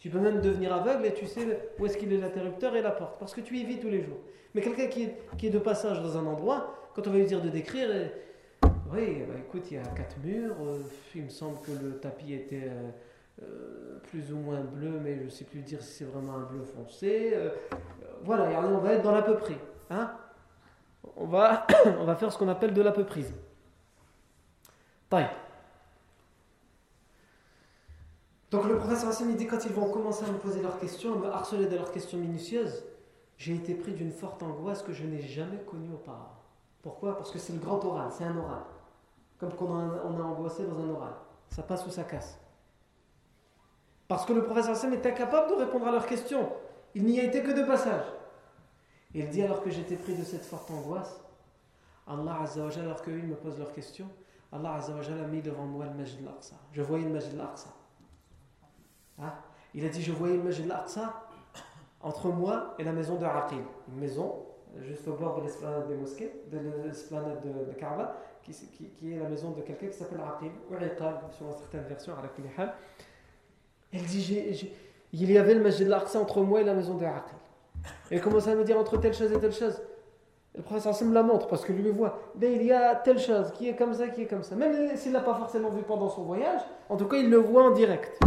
Tu 0.05 0.11
peux 0.11 0.19
même 0.19 0.39
devenir 0.39 0.71
aveugle 0.71 1.07
et 1.07 1.15
tu 1.15 1.25
sais 1.25 1.71
où 1.79 1.85
est-ce 1.87 1.97
qu'il 1.97 2.13
est 2.13 2.17
l'interrupteur 2.17 2.75
et 2.75 2.83
la 2.83 2.91
porte, 2.91 3.17
parce 3.17 3.33
que 3.33 3.41
tu 3.41 3.57
y 3.57 3.63
vis 3.63 3.79
tous 3.79 3.89
les 3.89 4.03
jours. 4.03 4.19
Mais 4.53 4.61
quelqu'un 4.61 4.85
qui 4.85 5.09
est, 5.47 5.49
de 5.49 5.57
passage 5.57 5.99
dans 5.99 6.15
un 6.15 6.27
endroit, 6.27 6.75
quand 6.93 7.07
on 7.07 7.09
va 7.09 7.17
lui 7.17 7.25
dire 7.25 7.41
de 7.41 7.49
décrire, 7.49 7.89
oui, 8.93 9.23
bah 9.27 9.33
écoute, 9.39 9.63
il 9.71 9.77
y 9.77 9.79
a 9.79 9.83
quatre 9.83 10.17
murs, 10.23 10.57
euh, 10.61 10.77
il 11.15 11.23
me 11.23 11.29
semble 11.29 11.59
que 11.61 11.71
le 11.71 11.97
tapis 11.97 12.33
était 12.33 12.69
euh, 12.69 12.91
euh, 13.41 13.99
plus 14.03 14.31
ou 14.31 14.37
moins 14.37 14.61
bleu, 14.61 14.99
mais 15.03 15.17
je 15.17 15.23
ne 15.23 15.29
sais 15.29 15.43
plus 15.43 15.61
dire 15.61 15.81
si 15.81 15.91
c'est 15.91 16.05
vraiment 16.05 16.35
un 16.35 16.43
bleu 16.43 16.61
foncé. 16.61 17.33
voilà, 18.23 18.61
on 18.63 18.77
va 18.77 18.93
être 18.93 19.01
dans 19.01 19.11
l'à 19.11 19.23
peu 19.23 19.37
près. 19.37 19.57
Hein 19.89 20.11
on, 21.15 21.25
va, 21.25 21.65
on 21.99 22.05
va 22.05 22.15
faire 22.15 22.31
ce 22.31 22.37
qu'on 22.37 22.49
appelle 22.49 22.75
de 22.75 22.81
l'à 22.83 22.91
peu. 22.91 23.07
Taille. 25.09 25.29
Donc 28.55 28.67
le 28.67 28.77
professeur 28.77 29.09
Hassan 29.09 29.35
dit 29.35 29.47
quand 29.47 29.65
ils 29.65 29.73
vont 29.73 29.91
commencer 29.91 30.23
à 30.23 30.31
me 30.31 30.37
poser 30.37 30.61
leurs 30.61 30.79
questions, 30.79 31.15
à 31.15 31.17
me 31.17 31.27
harceler 31.27 31.65
de 31.65 31.75
leurs 31.75 31.91
questions 31.91 32.17
minutieuses, 32.17 32.85
j'ai 33.37 33.53
été 33.53 33.73
pris 33.73 33.91
d'une 33.91 34.13
forte 34.13 34.41
angoisse 34.43 34.81
que 34.81 34.93
je 34.93 35.03
n'ai 35.03 35.21
jamais 35.21 35.57
connue 35.69 35.91
auparavant. 35.93 36.41
Pourquoi? 36.81 37.17
Parce 37.17 37.31
que 37.31 37.37
c'est 37.37 37.51
le 37.51 37.59
grand 37.59 37.83
oral, 37.83 38.07
c'est 38.17 38.23
un 38.23 38.37
oral. 38.37 38.63
Comme 39.39 39.51
quand 39.51 39.65
on 39.65 40.21
a, 40.21 40.23
angoissé 40.23 40.65
dans 40.65 40.79
un 40.79 40.89
oral. 40.89 41.11
Ça 41.49 41.63
passe 41.63 41.85
ou 41.85 41.89
ça 41.89 42.05
casse. 42.05 42.39
Parce 44.07 44.25
que 44.25 44.31
le 44.31 44.45
professeur 44.45 44.71
Hassan 44.71 44.93
est 44.93 45.05
incapable 45.05 45.49
de 45.49 45.55
répondre 45.55 45.87
à 45.87 45.91
leurs 45.91 46.05
questions. 46.05 46.49
Il 46.93 47.03
n'y 47.03 47.19
a 47.19 47.23
été 47.23 47.43
que 47.43 47.51
de 47.51 47.65
passage. 47.65 48.05
Il 49.13 49.27
dit 49.31 49.41
alors 49.41 49.63
que 49.63 49.69
j'étais 49.69 49.97
pris 49.97 50.15
de 50.15 50.23
cette 50.23 50.45
forte 50.45 50.71
angoisse, 50.71 51.19
Allah 52.07 52.39
Azzawajal, 52.43 52.85
alors 52.85 53.01
qu'eux 53.01 53.11
me 53.11 53.35
posent 53.35 53.59
leurs 53.59 53.73
questions, 53.73 54.07
Allah 54.53 54.75
Azzawajal 54.75 55.19
a 55.19 55.27
mis 55.27 55.41
devant 55.41 55.65
moi 55.65 55.87
le 55.87 55.93
Majid 55.93 56.25
al-Aqsa. 56.25 56.55
Je 56.71 56.81
voyais 56.81 57.03
le 57.03 57.11
Majid 57.11 57.37
al-Aqsa. 57.37 57.67
Hein? 59.21 59.33
Il 59.73 59.85
a 59.85 59.89
dit 59.89 60.01
Je 60.01 60.11
voyais 60.11 60.37
le 60.37 60.43
Majid 60.43 60.65
al-Aqsa 60.65 61.25
entre 62.01 62.29
moi 62.29 62.75
et 62.79 62.83
la 62.83 62.91
maison 62.91 63.15
de 63.15 63.25
Aqil. 63.25 63.59
Une 63.89 63.99
maison 63.99 64.45
juste 64.81 65.07
au 65.07 65.13
bord 65.13 65.37
de 65.37 65.43
l'esplanade 65.43 65.87
des 65.87 65.95
mosquées, 65.95 66.31
de 66.51 66.59
l'esplanade 66.85 67.41
de, 67.41 67.71
de 67.71 67.77
Kaaba, 67.77 68.17
qui, 68.43 68.51
est 68.51 69.17
la 69.17 69.29
maison 69.29 69.51
de 69.51 69.61
quelqu'un 69.61 69.87
qui 69.87 69.97
s'appelle 69.97 70.19
Aqil, 70.21 70.51
ou 70.69 70.75
Iqal, 70.75 71.15
sur 71.31 71.53
certaines 71.53 71.87
versions, 71.87 72.13
à 72.13 72.75
Elle 73.91 74.03
dit 74.03 74.71
Il 75.13 75.31
y 75.31 75.37
avait 75.37 75.55
le 75.55 75.61
Majid 75.61 75.85
al-Aqsa 75.85 76.19
entre 76.19 76.41
moi 76.41 76.61
et 76.61 76.63
la 76.63 76.73
maison 76.73 76.95
de 76.95 77.05
Aqil. 77.05 77.37
Et 78.11 78.15
il 78.15 78.21
commence 78.21 78.47
à 78.47 78.55
me 78.55 78.63
dire 78.63 78.77
entre 78.77 78.97
telle 78.97 79.13
chose 79.13 79.31
et 79.31 79.39
telle 79.39 79.53
chose. 79.53 79.81
le 80.55 80.61
professeur 80.61 81.07
me 81.07 81.13
la 81.13 81.23
montre 81.23 81.47
parce 81.47 81.65
que 81.65 81.73
lui 81.73 81.89
voit. 81.89 82.19
Mais 82.39 82.53
il 82.55 82.63
y 82.63 82.71
a 82.71 82.95
telle 82.95 83.19
chose 83.19 83.51
qui 83.53 83.69
est 83.69 83.75
comme 83.75 83.93
ça, 83.93 84.09
qui 84.09 84.23
est 84.23 84.27
comme 84.27 84.43
ça. 84.43 84.55
Même 84.55 84.95
s'il 84.95 85.11
ne 85.11 85.17
l'a 85.17 85.23
pas 85.23 85.35
forcément 85.35 85.69
vu 85.69 85.81
pendant 85.83 86.09
son 86.09 86.23
voyage, 86.23 86.61
en 86.89 86.97
tout 86.97 87.05
cas, 87.05 87.17
il 87.17 87.29
le 87.29 87.37
voit 87.37 87.63
en 87.63 87.71
direct. 87.71 88.19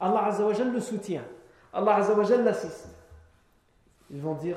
Allah 0.00 0.24
Azzawajal 0.26 0.72
le 0.72 0.80
soutient. 0.80 1.24
Allah 1.72 1.96
Azzawajal 1.96 2.42
l'assiste. 2.42 2.88
Ils 4.10 4.20
vont 4.20 4.34
dire 4.34 4.56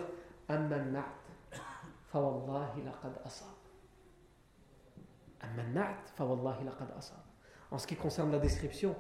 En 7.72 7.78
ce 7.78 7.88
qui 7.88 7.96
concerne 7.96 8.32
la 8.32 8.40
description, 8.40 8.96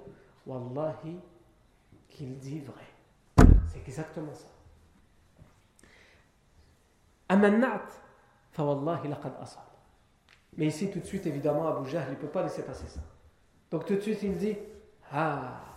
Wallahi, 0.45 1.19
qu'il 2.09 2.37
dit 2.37 2.59
vrai. 2.59 2.85
C'est 3.67 3.87
exactement 3.87 4.33
ça. 4.33 4.47
Mais 10.57 10.67
ici, 10.67 10.91
tout 10.91 10.99
de 10.99 11.05
suite, 11.05 11.25
évidemment, 11.25 11.67
Abu 11.67 11.89
Jahl, 11.89 12.05
il 12.09 12.11
ne 12.11 12.15
peut 12.17 12.27
pas 12.27 12.43
laisser 12.43 12.63
passer 12.63 12.87
ça. 12.87 12.99
Donc 13.71 13.85
tout 13.85 13.95
de 13.95 14.01
suite, 14.01 14.21
il 14.21 14.37
dit 14.37 14.55
Ah, 15.11 15.72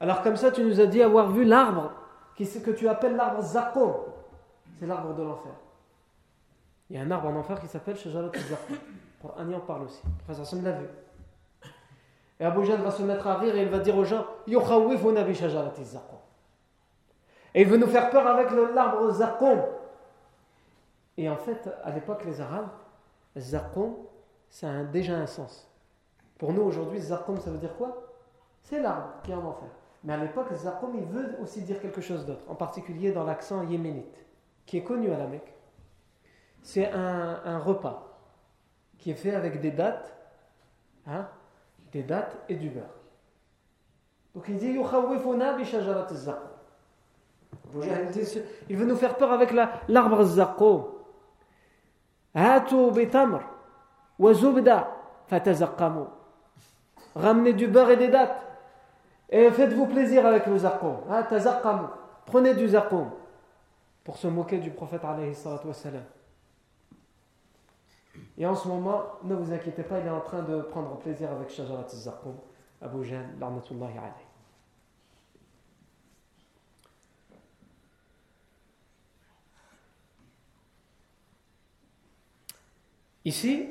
alors 0.00 0.22
comme 0.22 0.36
ça, 0.36 0.50
tu 0.50 0.64
nous 0.64 0.80
as 0.80 0.86
dit 0.86 1.02
avoir 1.02 1.30
vu 1.30 1.44
l'arbre 1.44 1.92
que 2.36 2.70
tu 2.70 2.88
appelles 2.88 3.16
l'arbre 3.16 3.42
Zaqqum. 3.42 3.92
C'est 4.78 4.86
l'arbre 4.86 5.14
de 5.14 5.22
l'enfer. 5.22 5.52
Il 6.88 6.96
y 6.96 6.98
a 6.98 7.02
un 7.02 7.10
arbre 7.10 7.28
en 7.28 7.36
enfer 7.36 7.60
qui 7.60 7.68
s'appelle 7.68 7.96
Shajarat 7.96 8.32
Zaqqum. 8.34 8.76
Pour 9.20 9.38
Annie 9.38 9.54
en 9.54 9.60
parle 9.60 9.82
aussi. 9.82 10.02
L'a 10.62 10.72
vu. 10.72 10.86
Et 12.40 12.44
Abu 12.44 12.64
Jahl 12.64 12.80
va 12.80 12.90
se 12.90 13.02
mettre 13.02 13.26
à 13.26 13.36
rire 13.36 13.54
et 13.54 13.62
il 13.62 13.68
va 13.68 13.78
dire 13.78 13.96
aux 13.96 14.04
gens 14.04 14.24
Yukhawifuna 14.46 15.22
bi 15.22 15.34
Shajarat. 15.34 15.74
Et 17.54 17.62
il 17.62 17.68
veut 17.68 17.76
nous 17.76 17.86
faire 17.86 18.08
peur 18.10 18.26
avec 18.26 18.50
l'arbre 18.74 19.10
Zaqqum. 19.12 19.60
Et 21.18 21.28
en 21.28 21.36
fait, 21.36 21.68
à 21.84 21.90
l'époque, 21.90 22.24
les 22.24 22.40
Arabes, 22.40 22.68
Zaqqum, 23.36 23.94
ça 24.48 24.70
a 24.70 24.82
déjà 24.84 25.16
un 25.16 25.26
sens. 25.26 25.69
Pour 26.40 26.54
nous, 26.54 26.62
aujourd'hui, 26.62 26.98
Zaqqum, 26.98 27.38
ça 27.38 27.50
veut 27.50 27.58
dire 27.58 27.76
quoi? 27.76 28.02
C'est 28.62 28.80
l'arbre 28.80 29.10
qui 29.22 29.30
est 29.30 29.34
en 29.34 29.44
enfer. 29.44 29.68
Mais 30.02 30.14
à 30.14 30.16
l'époque, 30.16 30.50
Zaqqum, 30.54 30.92
il 30.94 31.04
veut 31.04 31.36
aussi 31.42 31.60
dire 31.60 31.78
quelque 31.78 32.00
chose 32.00 32.24
d'autre, 32.24 32.40
en 32.48 32.54
particulier 32.54 33.12
dans 33.12 33.24
l'accent 33.24 33.62
yéménite, 33.62 34.24
qui 34.64 34.78
est 34.78 34.82
connu 34.82 35.12
à 35.12 35.18
la 35.18 35.26
Mecque. 35.26 35.52
C'est 36.62 36.90
un, 36.90 37.58
repas 37.58 38.16
qui 38.96 39.10
est 39.10 39.16
fait 39.16 39.34
avec 39.34 39.60
des 39.60 39.70
dattes, 39.70 40.16
hein, 41.06 41.28
des 41.92 42.02
dattes 42.02 42.38
et 42.48 42.56
du 42.56 42.70
beurre. 42.70 42.84
Donc 44.34 44.46
il 44.48 44.56
dit 44.56 44.74
il 48.68 48.76
veut 48.76 48.86
nous 48.86 48.96
faire 48.96 49.18
peur 49.18 49.30
avec 49.30 49.52
l'arbre 49.88 50.24
zaqqum. 50.24 50.84
Ramenez 57.14 57.52
du 57.52 57.66
beurre 57.66 57.90
et 57.90 57.96
des 57.96 58.08
dattes. 58.08 58.42
Et 59.28 59.50
faites-vous 59.50 59.86
plaisir 59.86 60.26
avec 60.26 60.46
le 60.46 60.58
zaqqum. 60.58 61.88
Prenez 62.26 62.54
du 62.54 62.68
zaqqum. 62.68 63.10
Pour 64.04 64.16
se 64.16 64.26
moquer 64.26 64.58
du 64.58 64.70
prophète 64.70 65.02
Et 68.38 68.46
en 68.46 68.54
ce 68.54 68.66
moment, 68.66 69.02
ne 69.22 69.34
vous 69.34 69.52
inquiétez 69.52 69.82
pas, 69.82 70.00
il 70.00 70.06
est 70.06 70.10
en 70.10 70.20
train 70.20 70.42
de 70.42 70.62
prendre 70.62 70.96
plaisir 70.98 71.30
avec 71.30 71.50
Shajarat 71.50 71.88
zaqqum, 71.88 72.34
Abu 72.80 73.04
Jahl, 73.04 73.26
l'arnatullahi 73.38 73.92
alayhi. 73.98 74.30
Ici, 83.24 83.68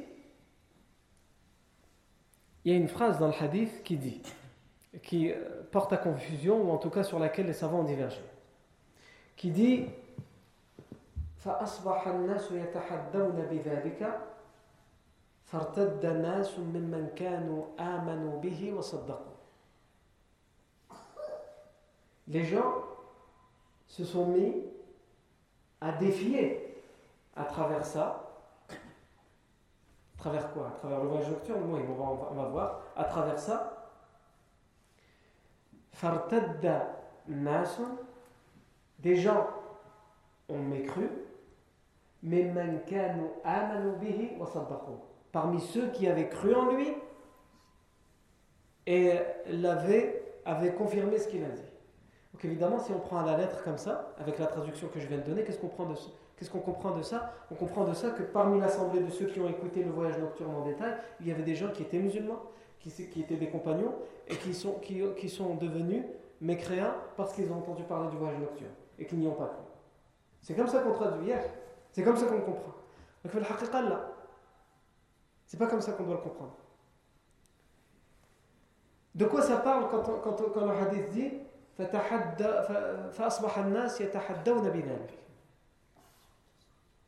il 2.64 2.72
y 2.72 2.74
a 2.74 2.78
une 2.78 2.88
phrase 2.88 3.18
dans 3.18 3.28
le 3.28 3.34
hadith 3.34 3.82
qui 3.82 3.96
dit 3.96 4.22
qui 5.02 5.32
porte 5.72 5.92
à 5.92 5.96
confusion, 5.96 6.62
ou 6.62 6.70
en 6.70 6.78
tout 6.78 6.90
cas 6.90 7.02
sur 7.02 7.18
laquelle 7.18 7.46
les 7.46 7.52
savants 7.52 7.80
ont 7.80 7.84
divergé, 7.84 8.22
qui 9.36 9.50
dit 9.50 9.86
فأصبح 11.44 12.08
الناس 12.08 12.50
يتحدون 12.50 13.46
بذلك 13.50 14.20
فارتد 15.44 16.06
ناس 16.06 16.58
ممن 16.58 17.08
كانوا 17.16 17.64
آمنوا 17.78 18.40
به 18.40 18.72
وصدقوا 18.72 19.34
Les 22.26 22.44
gens 22.44 22.72
se 23.86 24.02
sont 24.02 24.28
mis 24.28 24.54
à 25.82 25.92
défier 25.92 26.82
à 27.36 27.44
travers 27.44 27.84
ça. 27.84 28.27
à 30.19 30.21
travers 30.21 30.51
quoi? 30.51 30.67
À 30.67 30.71
travers 30.71 30.99
le 30.99 31.07
voyage 31.07 31.29
nocturne 31.29 31.61
Oui, 31.71 31.79
on 31.87 32.33
va, 32.35 32.49
voir. 32.49 32.81
À 32.97 33.05
travers 33.05 33.39
ça, 33.39 33.87
Fartadda 35.93 36.87
nasun, 37.29 37.97
des 38.99 39.15
gens 39.15 39.47
ont 40.49 40.59
mécru, 40.59 41.09
mais 42.21 42.51
bihi 44.01 44.31
wa 44.37 44.49
Parmi 45.31 45.61
ceux 45.61 45.87
qui 45.91 46.05
avaient 46.05 46.27
cru 46.27 46.53
en 46.53 46.73
lui 46.73 46.93
et 48.87 49.19
l'avaient 49.47 50.21
avait 50.43 50.73
confirmé 50.73 51.17
ce 51.17 51.29
qu'il 51.29 51.45
a 51.45 51.49
dit. 51.49 51.69
Donc 52.33 52.43
évidemment, 52.43 52.79
si 52.79 52.91
on 52.91 52.99
prend 52.99 53.19
à 53.19 53.25
la 53.25 53.37
lettre 53.37 53.63
comme 53.63 53.77
ça, 53.77 54.13
avec 54.19 54.37
la 54.37 54.47
traduction 54.47 54.89
que 54.89 54.99
je 54.99 55.07
viens 55.07 55.19
de 55.19 55.23
donner, 55.23 55.45
qu'est-ce 55.45 55.59
qu'on 55.59 55.69
comprend 55.69 55.85
de 55.85 55.95
Qu'est-ce 56.39 56.51
qu'on 56.51 56.59
comprend 56.59 56.91
de 56.91 57.01
ça 57.03 57.33
On 57.51 57.55
comprend 57.55 57.83
de 57.83 57.93
ça 57.93 58.11
que 58.11 58.23
parmi 58.23 58.61
l'assemblée 58.61 59.01
de 59.01 59.09
ceux 59.09 59.25
qui 59.25 59.41
ont 59.41 59.49
écouté 59.49 59.83
le 59.83 59.91
voyage 59.91 60.17
nocturne 60.19 60.55
en 60.55 60.63
détail, 60.63 60.95
il 61.19 61.27
y 61.27 61.31
avait 61.31 61.43
des 61.43 61.53
gens 61.53 61.69
qui 61.69 61.81
étaient 61.81 61.99
musulmans, 61.99 62.41
qui, 62.79 62.89
étaient 63.19 63.35
des 63.35 63.49
compagnons 63.49 63.93
et 64.25 64.37
qui 64.37 64.53
sont, 64.53 64.79
devenus 65.55 66.05
mécréants 66.39 66.93
parce 67.17 67.33
qu'ils 67.33 67.51
ont 67.51 67.57
entendu 67.57 67.83
parler 67.83 68.07
du 68.09 68.15
voyage 68.15 68.39
nocturne 68.39 68.71
et 68.97 69.05
qu'ils 69.05 69.19
n'y 69.19 69.27
ont 69.27 69.33
pas 69.33 69.47
cru. 69.47 69.63
C'est 70.41 70.55
comme 70.55 70.69
ça 70.69 70.79
qu'on 70.79 70.93
traduit 70.93 71.27
hier. 71.27 71.43
C'est 71.91 72.03
comme 72.03 72.15
ça 72.15 72.25
qu'on 72.27 72.39
comprend. 72.39 72.73
Donc 73.25 73.33
le 73.33 73.41
là, 73.41 74.11
c'est 75.45 75.57
pas 75.57 75.67
comme 75.67 75.81
ça 75.81 75.91
qu'on 75.91 76.03
doit 76.03 76.15
le 76.15 76.21
comprendre. 76.21 76.55
De 79.13 79.25
quoi 79.25 79.41
ça 79.41 79.57
parle 79.57 79.89
quand, 79.89 80.65
le 80.65 80.71
hadith 80.71 81.09
dit 81.09 81.33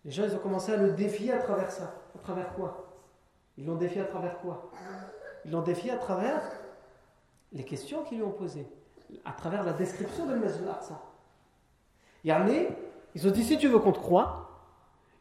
les 0.06 0.12
gens 0.12 0.24
ils 0.24 0.36
ont 0.36 0.40
commencé 0.40 0.72
à 0.72 0.78
le 0.78 0.92
défier 0.92 1.32
à 1.32 1.40
travers 1.40 1.72
ça. 1.72 1.94
À 2.16 2.20
travers 2.20 2.54
quoi? 2.54 2.88
Ils 3.58 3.66
l'ont 3.66 3.76
défié 3.76 4.02
à 4.02 4.06
travers 4.06 4.40
quoi? 4.40 4.72
Ils 5.46 5.52
l'ont 5.52 5.62
défié 5.62 5.92
à 5.92 5.98
travers 5.98 6.42
les 7.52 7.64
questions 7.64 8.04
qu'ils 8.04 8.18
lui 8.18 8.24
ont 8.24 8.32
posées, 8.32 8.68
à 9.26 9.32
travers 9.34 9.64
la 9.64 9.74
description 9.74 10.26
de 10.26 10.36
Masjid 10.36 10.64
al-Aqsa. 10.64 11.00
Yani, 12.24 12.68
ils 13.14 13.28
ont 13.28 13.32
dit 13.32 13.44
si 13.44 13.58
tu 13.58 13.68
veux 13.68 13.80
qu'on 13.80 13.92
te 13.92 14.00
croie, 14.00 14.50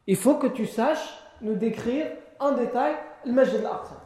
il 0.07 0.15
faut 0.15 0.35
que 0.35 0.47
tu 0.47 0.65
saches 0.65 1.19
nous 1.41 1.55
décrire 1.55 2.07
en 2.39 2.53
détail 2.53 2.95
le 3.25 3.33
Masjid 3.33 3.59
al-Aqsa. 3.59 4.01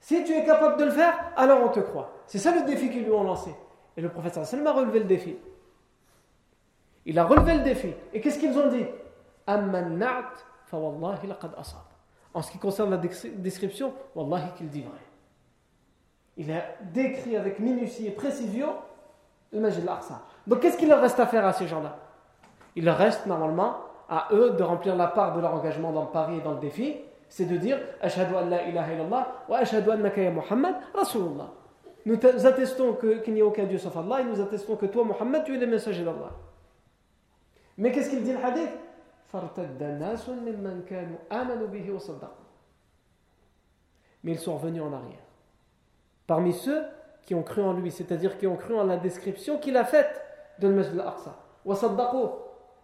Si 0.00 0.22
tu 0.24 0.32
es 0.32 0.44
capable 0.44 0.78
de 0.78 0.84
le 0.84 0.90
faire, 0.90 1.32
alors 1.36 1.62
on 1.64 1.68
te 1.68 1.80
croit. 1.80 2.12
C'est 2.26 2.38
ça 2.38 2.54
le 2.54 2.64
défi 2.64 2.90
qu'ils 2.90 3.04
lui 3.04 3.10
ont 3.10 3.24
lancé. 3.24 3.50
Et 3.96 4.00
le 4.00 4.08
prophète 4.08 4.34
sallam 4.34 4.66
a 4.66 4.72
relevé 4.72 5.00
le 5.00 5.06
défi. 5.06 5.36
Il 7.06 7.18
a 7.18 7.24
relevé 7.24 7.54
le 7.54 7.64
défi. 7.64 7.92
Et 8.12 8.20
qu'est-ce 8.20 8.38
qu'ils 8.38 8.56
ont 8.56 8.68
dit? 8.68 8.84
En 12.34 12.42
ce 12.42 12.50
qui 12.50 12.58
concerne 12.58 12.90
la 12.90 12.96
description, 12.96 13.92
Wallahi 14.14 14.52
qu'il 14.56 14.68
dit 14.68 14.82
vrai. 14.82 14.98
Il 16.36 16.52
a 16.52 16.62
décrit 16.92 17.36
avec 17.36 17.58
minutie 17.60 18.06
et 18.06 18.10
précision 18.10 18.74
le 19.52 19.60
Majid 19.60 19.82
al-Aqsa. 19.82 20.22
Donc 20.46 20.60
qu'est-ce 20.60 20.76
qu'il 20.76 20.88
leur 20.88 21.00
reste 21.00 21.18
à 21.18 21.26
faire 21.26 21.46
à 21.46 21.52
ces 21.52 21.66
gens-là? 21.66 21.96
Il 22.74 22.84
leur 22.84 22.98
reste 22.98 23.26
normalement 23.26 23.76
à 24.08 24.28
eux 24.32 24.50
de 24.50 24.62
remplir 24.62 24.96
la 24.96 25.06
part 25.06 25.34
de 25.34 25.40
leur 25.40 25.54
engagement 25.54 25.92
dans 25.92 26.02
le 26.02 26.10
pari 26.10 26.36
et 26.36 26.40
dans 26.40 26.52
le 26.52 26.60
défi, 26.60 26.96
c'est 27.28 27.46
de 27.46 27.56
dire 27.56 27.78
Ashhadu 28.00 28.34
an 28.34 28.46
la 28.46 28.68
ilaha 28.68 28.92
illallah 28.92 29.32
wa 29.48 29.58
ashhadu 29.58 29.90
annaka 29.90 30.20
ya 30.20 30.30
Muhammad 30.30 30.76
Rasulullah. 30.94 31.50
nous 32.04 32.18
attestons 32.46 32.94
qu'il 32.94 33.34
n'y 33.34 33.40
a 33.40 33.46
aucun 33.46 33.64
Dieu 33.64 33.78
sauf 33.78 33.96
Allah 33.96 34.20
et 34.20 34.24
nous 34.24 34.40
attestons 34.40 34.76
que 34.76 34.86
toi, 34.86 35.04
Mohammed, 35.04 35.44
tu 35.44 35.54
es 35.54 35.58
le 35.58 35.66
messager 35.66 36.04
d'Allah. 36.04 36.32
Mais 37.78 37.90
qu'est-ce 37.90 38.10
qu'il 38.10 38.22
dit 38.22 38.32
le 38.32 38.44
hadith? 38.44 38.70
Mais 44.22 44.32
ils 44.32 44.38
sont 44.38 44.56
revenus 44.56 44.82
en 44.82 44.92
arrière. 44.92 45.24
Parmi 46.26 46.52
ceux 46.52 46.82
qui 47.22 47.34
ont 47.34 47.42
cru 47.42 47.62
en 47.62 47.72
lui, 47.72 47.90
c'est-à-dire 47.90 48.38
qui 48.38 48.46
ont 48.46 48.56
cru 48.56 48.74
en 48.74 48.84
la 48.84 48.96
description 48.96 49.58
qu'il 49.58 49.76
a 49.76 49.84
faite 49.84 50.22
de 50.58 50.68
Masjid 50.68 50.98
al-Aqsa, 50.98 51.36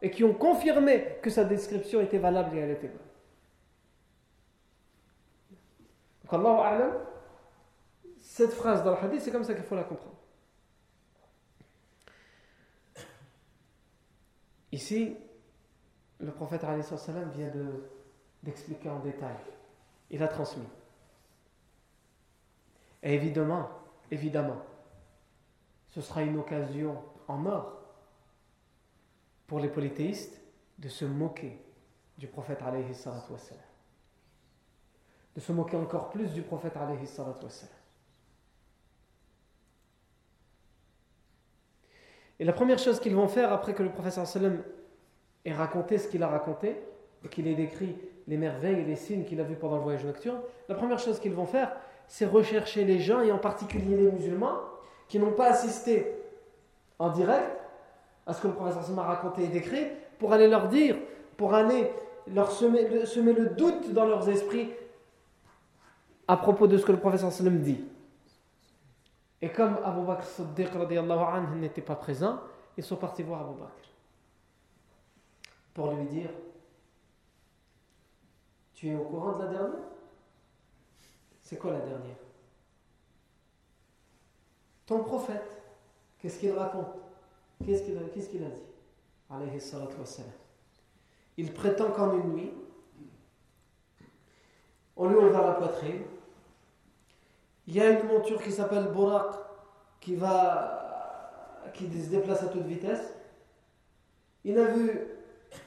et 0.03 0.11
qui 0.11 0.25
ont 0.25 0.35
confirmé 0.35 1.19
que 1.23 1.31
sa 1.31 1.45
description 1.45 2.01
était 2.01 2.19
valable 2.19 2.57
et 2.57 2.61
elle 2.61 2.71
était 2.71 2.89
bonne. 2.89 2.99
Donc, 6.25 6.33
Allah 6.35 7.13
cette 8.33 8.53
phrase 8.53 8.83
dans 8.83 8.93
le 8.93 8.97
hadith, 8.97 9.21
c'est 9.21 9.31
comme 9.31 9.45
ça 9.45 9.53
qu'il 9.53 9.63
faut 9.63 9.75
la 9.75 9.85
comprendre. 9.85 10.17
Ici, 14.73 15.17
le 16.23 16.31
prophète 16.31 16.65
vient 17.35 17.51
d'expliquer 18.43 18.89
en 18.89 19.01
détail. 19.01 19.37
Il 20.11 20.23
a 20.23 20.29
transmis. 20.29 20.69
Et 23.03 23.15
évidemment, 23.15 23.69
évidemment, 24.11 24.63
ce 25.89 26.01
sera 26.01 26.23
une 26.23 26.39
occasion 26.39 27.03
en 27.27 27.45
or 27.47 27.81
pour 29.49 29.59
les 29.59 29.69
polythéistes 29.69 30.41
de 30.79 30.89
se 30.89 31.05
moquer 31.05 31.61
du 32.19 32.29
prophète 32.29 32.61
de 35.35 35.41
se 35.41 35.53
moquer 35.53 35.77
encore 35.77 36.11
plus 36.11 36.33
du 36.33 36.43
prophète 36.43 36.75
Et 42.39 42.45
la 42.45 42.53
première 42.53 42.79
chose 42.79 43.01
qu'ils 43.01 43.15
vont 43.15 43.29
faire 43.29 43.53
après 43.53 43.75
que 43.75 43.83
le 43.83 43.91
professeur 43.91 44.27
sallam 44.27 44.63
ait 45.45 45.53
raconté 45.53 45.99
ce 45.99 46.09
qu'il 46.09 46.23
a 46.23 46.29
raconté, 46.29 46.77
et 47.25 47.29
qu'il 47.29 47.47
ait 47.47 47.55
décrit 47.55 47.97
les 48.29 48.37
merveilles 48.37 48.81
et 48.81 48.85
les 48.85 48.97
signes 48.97 49.25
qu'il 49.25 49.41
a 49.41 49.45
vus 49.45 49.57
pendant 49.57 49.77
le 49.77 49.83
voyage 49.83 50.05
nocturne, 50.05 50.41
la 50.69 50.75
première 50.75 50.99
chose 50.99 51.19
qu'ils 51.19 51.35
vont 51.35 51.47
faire, 51.47 51.73
c'est 52.07 52.27
rechercher 52.27 52.85
les 52.85 52.99
gens, 52.99 53.21
et 53.21 53.33
en 53.33 53.39
particulier 53.39 53.97
les 53.97 54.11
musulmans, 54.11 54.59
qui 55.09 55.19
n'ont 55.19 55.33
pas 55.33 55.51
assisté 55.51 56.15
en 56.99 57.11
direct 57.11 57.59
à 58.27 58.33
ce 58.33 58.41
que 58.41 58.49
le 58.49 58.55
professeur 58.55 58.85
sallam 58.85 59.01
a 59.01 59.05
raconté 59.05 59.45
et 59.45 59.49
décrit, 59.49 59.87
pour 60.19 60.33
aller 60.33 60.49
leur 60.49 60.69
dire, 60.69 60.97
pour 61.37 61.55
aller 61.55 61.91
leur 62.33 62.53
semer, 62.53 63.07
semer 63.07 63.33
le 63.33 63.51
doute 63.51 63.93
dans 63.93 64.05
leurs 64.05 64.29
esprits 64.29 64.71
à 66.29 66.37
propos 66.37 66.69
de 66.69 66.79
ce 66.79 66.87
que 66.87 66.93
le 66.93 66.99
professeur 66.99 67.33
sallam 67.33 67.61
dit. 67.61 67.85
Et 69.41 69.49
comme 69.49 69.77
Abu 69.85 70.07
Bakr 70.07 70.25
Siddiq 70.25 70.71
n'était 71.61 71.83
pas 71.83 71.97
présent, 71.97 72.39
ils 72.77 72.85
sont 72.85 72.97
partis 72.97 73.25
voir 73.25 73.41
Abu 73.41 73.59
Bakr 73.59 73.92
pour 75.75 75.93
lui 75.93 76.07
dire 76.07 76.31
Tu 78.75 78.89
es 78.89 78.95
au 78.95 79.05
courant 79.05 79.39
de 79.39 79.45
la 79.45 79.51
dernière? 79.51 79.89
C'est 81.41 81.57
quoi 81.57 81.73
la 81.73 81.81
dernière? 81.81 82.17
Ton 84.87 85.05
prophète, 85.05 85.63
qu'est-ce 86.19 86.39
qu'il 86.39 86.53
raconte? 86.53 86.97
Qu'est-ce 87.65 87.85
qu'il 87.85 87.97
a, 87.97 88.49
dit? 88.49 88.63
Il 91.37 91.53
prétend 91.53 91.91
qu'en 91.93 92.13
une 92.15 92.33
nuit, 92.33 92.53
on 94.97 95.09
lui 95.09 95.17
ouvre 95.17 95.31
la 95.31 95.53
poitrine, 95.53 96.03
il 97.67 97.75
y 97.75 97.81
a 97.81 97.91
une 97.91 98.07
monture 98.07 98.43
qui 98.43 98.51
s'appelle 98.51 98.89
Borak 98.89 99.35
qui, 100.01 100.17
va, 100.17 101.63
qui 101.73 101.85
se 101.85 102.11
déplace 102.11 102.43
à 102.43 102.49
toute 102.49 102.67
vitesse. 102.67 103.15
Il 104.45 104.59
a 104.59 104.65
vu 104.65 105.01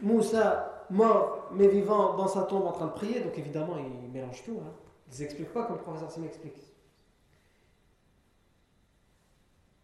Moussa 0.01 0.85
mort 0.89 1.47
mais 1.51 1.67
vivant 1.67 2.15
dans 2.15 2.27
sa 2.27 2.43
tombe 2.43 2.65
en 2.65 2.71
train 2.71 2.87
de 2.87 2.91
prier, 2.91 3.19
donc 3.21 3.37
évidemment 3.37 3.75
il 3.77 4.11
mélange 4.11 4.43
tout. 4.43 4.59
Hein. 4.61 4.71
Il 5.11 5.19
ne 5.19 5.25
explique 5.25 5.53
pas 5.53 5.63
comme 5.63 5.77
le 5.77 5.81
professeur 5.81 6.11
Sim 6.11 6.23
explique. 6.23 6.57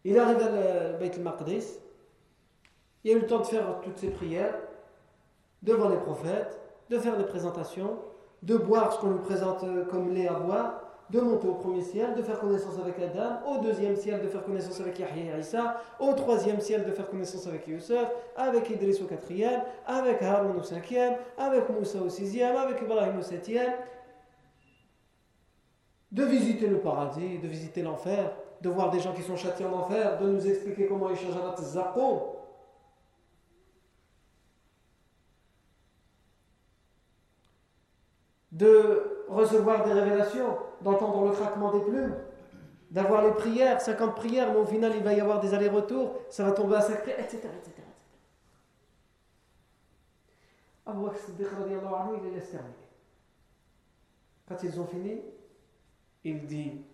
Il 0.04 0.18
arrive 0.18 0.38
à 0.38 0.50
le 0.50 0.98
Beit 0.98 1.14
al-Maqdis, 1.14 1.78
il 3.04 3.10
a 3.12 3.14
eu 3.14 3.20
le 3.20 3.26
temps 3.26 3.40
de 3.40 3.46
faire 3.46 3.80
toutes 3.82 3.98
ses 3.98 4.10
prières 4.10 4.54
devant 5.62 5.88
les 5.88 5.96
prophètes, 5.96 6.58
de 6.90 6.98
faire 6.98 7.16
des 7.16 7.24
présentations, 7.24 7.98
de 8.42 8.56
boire 8.56 8.92
ce 8.92 9.00
qu'on 9.00 9.12
lui 9.12 9.20
présente 9.20 9.64
comme 9.88 10.12
lait 10.12 10.26
à 10.26 10.34
boire, 10.34 10.81
de 11.12 11.20
monter 11.20 11.46
au 11.46 11.54
premier 11.54 11.82
ciel, 11.82 12.14
de 12.14 12.22
faire 12.22 12.40
connaissance 12.40 12.78
avec 12.78 12.98
Adam, 12.98 13.40
au 13.46 13.58
deuxième 13.58 13.96
ciel 13.96 14.22
de 14.22 14.28
faire 14.28 14.42
connaissance 14.42 14.80
avec 14.80 14.98
Yahya 14.98 15.36
et 15.36 15.40
Isa, 15.40 15.82
au 16.00 16.14
troisième 16.14 16.58
ciel 16.60 16.84
de 16.84 16.90
faire 16.90 17.08
connaissance 17.10 17.46
avec 17.46 17.68
Youssef, 17.68 18.08
avec 18.34 18.70
Idris 18.70 18.98
au 19.02 19.04
quatrième, 19.04 19.62
avec 19.86 20.22
Harun 20.22 20.56
au 20.58 20.62
cinquième, 20.62 21.16
avec 21.36 21.68
Moussa 21.68 21.98
au 21.98 22.08
sixième, 22.08 22.56
avec 22.56 22.80
Ibrahim 22.80 23.18
au 23.18 23.22
septième, 23.22 23.74
de 26.10 26.24
visiter 26.24 26.66
le 26.66 26.78
paradis, 26.78 27.38
de 27.38 27.48
visiter 27.48 27.82
l'enfer, 27.82 28.32
de 28.62 28.70
voir 28.70 28.90
des 28.90 29.00
gens 29.00 29.12
qui 29.12 29.22
sont 29.22 29.36
châtiés 29.36 29.66
en 29.66 29.72
enfer, 29.74 30.18
de 30.18 30.26
nous 30.28 30.46
expliquer 30.48 30.86
comment 30.86 31.10
ils 31.10 31.16
changent 31.16 31.36
à 31.36 31.60
Zaqo. 31.60 32.38
De 38.50 39.11
recevoir 39.34 39.84
des 39.84 39.92
révélations, 39.92 40.58
d'entendre 40.80 41.26
le 41.26 41.32
craquement 41.32 41.72
des 41.72 41.80
plumes, 41.80 42.14
d'avoir 42.90 43.24
les 43.24 43.32
prières, 43.32 43.80
50 43.80 44.14
prières, 44.14 44.52
mais 44.52 44.58
au 44.58 44.66
final 44.66 44.92
il 44.96 45.02
va 45.02 45.12
y 45.14 45.20
avoir 45.20 45.40
des 45.40 45.54
allers-retours, 45.54 46.14
ça 46.28 46.44
va 46.44 46.52
tomber 46.52 46.76
à 46.76 46.82
sacré, 46.82 47.12
etc. 47.18 47.38
etc., 47.38 47.82
Abu 50.84 51.02
Bakr 51.02 51.16
il 52.16 52.22
les 52.24 52.30
laisse 52.32 52.50
terminer. 52.50 52.74
Quand 54.48 54.62
ils 54.62 54.80
ont 54.80 54.86
fini, 54.86 55.20
il 56.24 56.44
dit, 56.44 56.84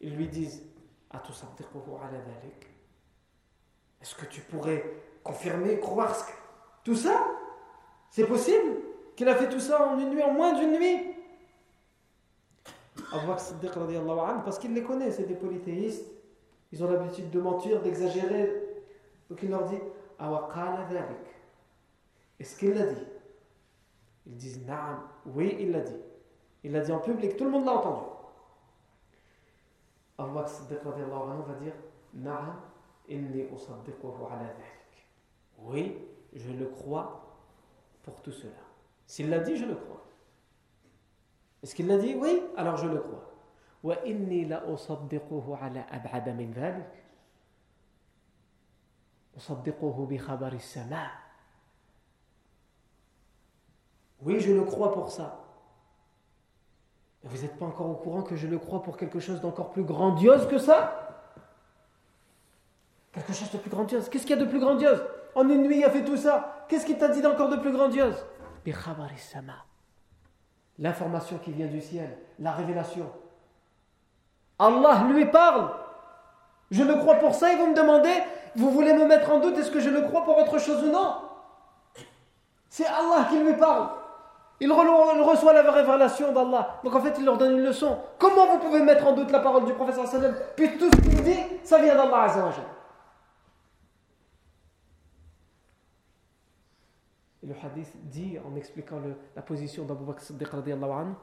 ils 0.00 0.14
lui 0.14 0.28
disent 0.28 0.62
Est-ce 4.00 4.14
que 4.14 4.26
tu 4.26 4.42
pourrais 4.42 4.84
confirmer, 5.22 5.80
croire 5.80 6.14
que... 6.26 6.32
tout 6.84 6.94
ça? 6.94 7.26
C'est 8.10 8.26
possible 8.26 8.76
qu'il 9.16 9.28
a 9.28 9.34
fait 9.34 9.48
tout 9.48 9.60
ça 9.60 9.88
en 9.88 9.98
une 9.98 10.10
nuit, 10.10 10.22
en 10.22 10.32
moins 10.32 10.52
d'une 10.52 10.72
nuit? 10.72 11.19
Parce 13.10 14.58
qu'il 14.58 14.74
les 14.74 14.82
connaît, 14.82 15.10
c'est 15.10 15.24
des 15.24 15.34
polythéistes. 15.34 16.10
Ils 16.72 16.84
ont 16.84 16.90
l'habitude 16.90 17.30
de 17.30 17.40
mentir, 17.40 17.82
d'exagérer. 17.82 18.70
Donc 19.28 19.42
il 19.42 19.50
leur 19.50 19.64
dit 19.64 19.78
Est-ce 22.38 22.56
qu'il 22.58 22.74
l'a 22.74 22.86
dit? 22.86 23.06
Ils 24.26 24.36
disent 24.36 24.64
Naam, 24.66 25.00
oui, 25.26 25.56
il 25.58 25.72
l'a 25.72 25.80
dit. 25.80 26.00
Il 26.62 26.72
l'a 26.72 26.80
dit 26.80 26.92
en 26.92 27.00
public, 27.00 27.36
tout 27.36 27.44
le 27.44 27.50
monde 27.50 27.64
l'a 27.64 27.72
entendu. 27.72 28.04
Allah 30.18 30.44
va 30.44 31.54
dire 31.54 31.72
Naam, 32.14 32.60
inni 33.08 33.42
ala 33.42 34.54
Oui, 35.58 35.96
je 36.34 36.52
le 36.52 36.66
crois 36.66 37.38
pour 38.02 38.20
tout 38.22 38.32
cela. 38.32 38.52
S'il 39.06 39.30
l'a 39.30 39.40
dit, 39.40 39.56
je 39.56 39.64
le 39.64 39.74
crois. 39.74 40.04
Est-ce 41.62 41.74
qu'il 41.74 41.86
l'a 41.86 41.98
dit? 41.98 42.14
Oui, 42.14 42.42
alors 42.56 42.76
je 42.76 42.86
le 42.86 42.98
crois. 42.98 43.30
Oui, 54.22 54.40
je 54.40 54.52
le 54.52 54.64
crois 54.64 54.92
pour 54.92 55.10
ça. 55.10 55.44
Mais 57.22 57.30
vous 57.30 57.42
n'êtes 57.42 57.58
pas 57.58 57.66
encore 57.66 57.88
au 57.88 57.94
courant 57.94 58.22
que 58.22 58.36
je 58.36 58.46
le 58.46 58.58
crois 58.58 58.82
pour 58.82 58.96
quelque 58.96 59.20
chose 59.20 59.40
d'encore 59.40 59.70
plus 59.70 59.84
grandiose 59.84 60.46
que 60.46 60.58
ça? 60.58 61.06
Quelque 63.12 63.32
chose 63.32 63.50
de 63.50 63.58
plus 63.58 63.70
grandiose. 63.70 64.08
Qu'est-ce 64.08 64.26
qu'il 64.26 64.36
y 64.36 64.40
a 64.40 64.44
de 64.44 64.48
plus 64.48 64.60
grandiose? 64.60 65.02
En 65.34 65.48
une 65.48 65.62
nuit, 65.62 65.78
il 65.78 65.84
a 65.84 65.90
fait 65.90 66.04
tout 66.04 66.16
ça. 66.16 66.64
Qu'est-ce 66.68 66.86
qu'il 66.86 66.98
t'a 66.98 67.08
dit 67.08 67.22
d'encore 67.22 67.48
de 67.48 67.56
plus 67.56 67.72
grandiose? 67.72 68.24
L'information 70.80 71.38
qui 71.38 71.52
vient 71.52 71.66
du 71.66 71.80
ciel, 71.80 72.16
la 72.38 72.52
révélation. 72.52 73.06
Allah 74.58 75.04
lui 75.12 75.26
parle. 75.26 75.70
Je 76.70 76.82
le 76.82 76.94
crois 76.96 77.16
pour 77.16 77.34
ça 77.34 77.52
et 77.52 77.56
vous 77.56 77.66
me 77.66 77.74
demandez, 77.74 78.14
vous 78.56 78.70
voulez 78.70 78.92
me 78.92 79.06
mettre 79.06 79.30
en 79.30 79.38
doute, 79.38 79.58
est-ce 79.58 79.70
que 79.70 79.80
je 79.80 79.90
le 79.90 80.02
crois 80.02 80.24
pour 80.24 80.38
autre 80.38 80.58
chose 80.58 80.82
ou 80.82 80.90
non? 80.90 81.16
C'est 82.68 82.86
Allah 82.86 83.26
qui 83.28 83.38
lui 83.38 83.54
parle. 83.54 83.88
Il 84.60 84.70
reçoit 84.70 85.52
la 85.54 85.70
révélation 85.70 86.32
d'Allah. 86.32 86.80
Donc 86.84 86.94
en 86.94 87.00
fait, 87.00 87.14
il 87.18 87.24
leur 87.24 87.38
donne 87.38 87.52
une 87.52 87.64
leçon. 87.64 87.98
Comment 88.18 88.46
vous 88.46 88.58
pouvez 88.58 88.80
mettre 88.80 89.06
en 89.06 89.12
doute 89.12 89.30
la 89.30 89.40
parole 89.40 89.64
du 89.64 89.72
professeur 89.72 90.04
Puis 90.54 90.78
tout 90.78 90.90
ce 90.94 91.00
qu'il 91.00 91.22
dit, 91.22 91.38
ça 91.64 91.78
vient 91.78 91.94
d'Allah 91.94 92.24
Azzawajal. 92.24 92.64
Et 97.42 97.46
le 97.46 97.54
hadith 97.62 97.90
dit, 98.10 98.38
en 98.38 98.54
expliquant 98.54 99.00
la 99.34 99.42
position 99.42 99.84
d'Abu 99.84 100.04
Bakr 100.04 100.20
Siddiq 100.20 100.48
radiallahu 100.48 100.90
anhu, 100.90 101.14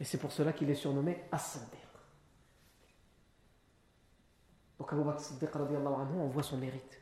Et 0.00 0.04
c'est 0.04 0.18
pour 0.18 0.32
cela 0.32 0.52
qu'il 0.52 0.68
est 0.68 0.74
surnommé 0.74 1.22
As-Siddiq. 1.30 1.78
Donc 4.78 4.92
Abu 4.92 5.04
Bakr 5.04 5.20
Siddiq, 5.20 5.50
on 5.54 6.26
voit 6.26 6.42
son 6.42 6.56
mérite. 6.56 7.00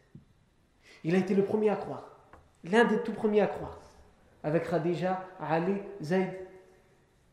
Il 1.05 1.15
a 1.15 1.19
été 1.19 1.35
le 1.35 1.45
premier 1.45 1.71
à 1.71 1.77
croire. 1.77 2.05
L'un 2.65 2.85
des 2.85 3.03
tout 3.03 3.13
premiers 3.13 3.41
à 3.41 3.47
croire. 3.47 3.79
Avec 4.43 4.69
Khadija, 4.69 5.27
Ali, 5.41 5.81
Zayd. 6.03 6.35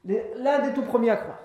L'un 0.05 0.59
des 0.59 0.73
tout 0.73 0.83
premiers 0.83 1.09
à 1.09 1.17
croire. 1.17 1.39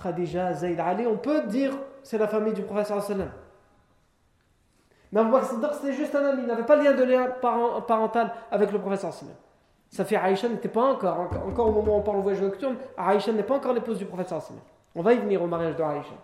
Khadija, 0.00 0.52
Zayd, 0.54 0.78
Ali, 0.78 1.06
on 1.06 1.18
peut 1.18 1.46
dire 1.48 1.76
c'est 2.02 2.18
la 2.18 2.28
famille 2.28 2.52
du 2.52 2.62
professeur 2.62 3.02
sallam. 3.02 3.32
Mais 5.14 5.20
Abu 5.20 5.36
c'était 5.72 5.92
juste 5.92 6.12
un 6.16 6.26
ami. 6.26 6.42
Il 6.42 6.48
n'avait 6.48 6.64
pas 6.64 6.76
de 6.76 6.82
lien 6.82 6.92
de 6.92 7.04
lien 7.04 7.28
parental 7.40 8.34
avec 8.50 8.72
le 8.72 8.80
professeur 8.80 9.12
sallam. 9.12 9.36
Sa 9.88 10.04
fille 10.04 10.16
Aïcha 10.16 10.48
n'était 10.48 10.68
pas 10.68 10.82
encore, 10.82 11.30
encore 11.46 11.68
au 11.68 11.70
moment 11.70 11.94
où 11.94 12.00
on 12.00 12.02
parle 12.02 12.16
au 12.16 12.22
voyage 12.22 12.42
nocturne, 12.42 12.76
Aïcha 12.96 13.32
n'est 13.32 13.44
pas 13.44 13.54
encore 13.54 13.72
l'épouse 13.72 13.96
du 13.96 14.06
professeur 14.06 14.42
sallam. 14.42 14.60
On 14.92 15.02
va 15.02 15.12
y 15.12 15.18
venir 15.18 15.40
au 15.40 15.46
mariage 15.46 15.76
de 15.76 15.82
Aïcha. 15.84 16.14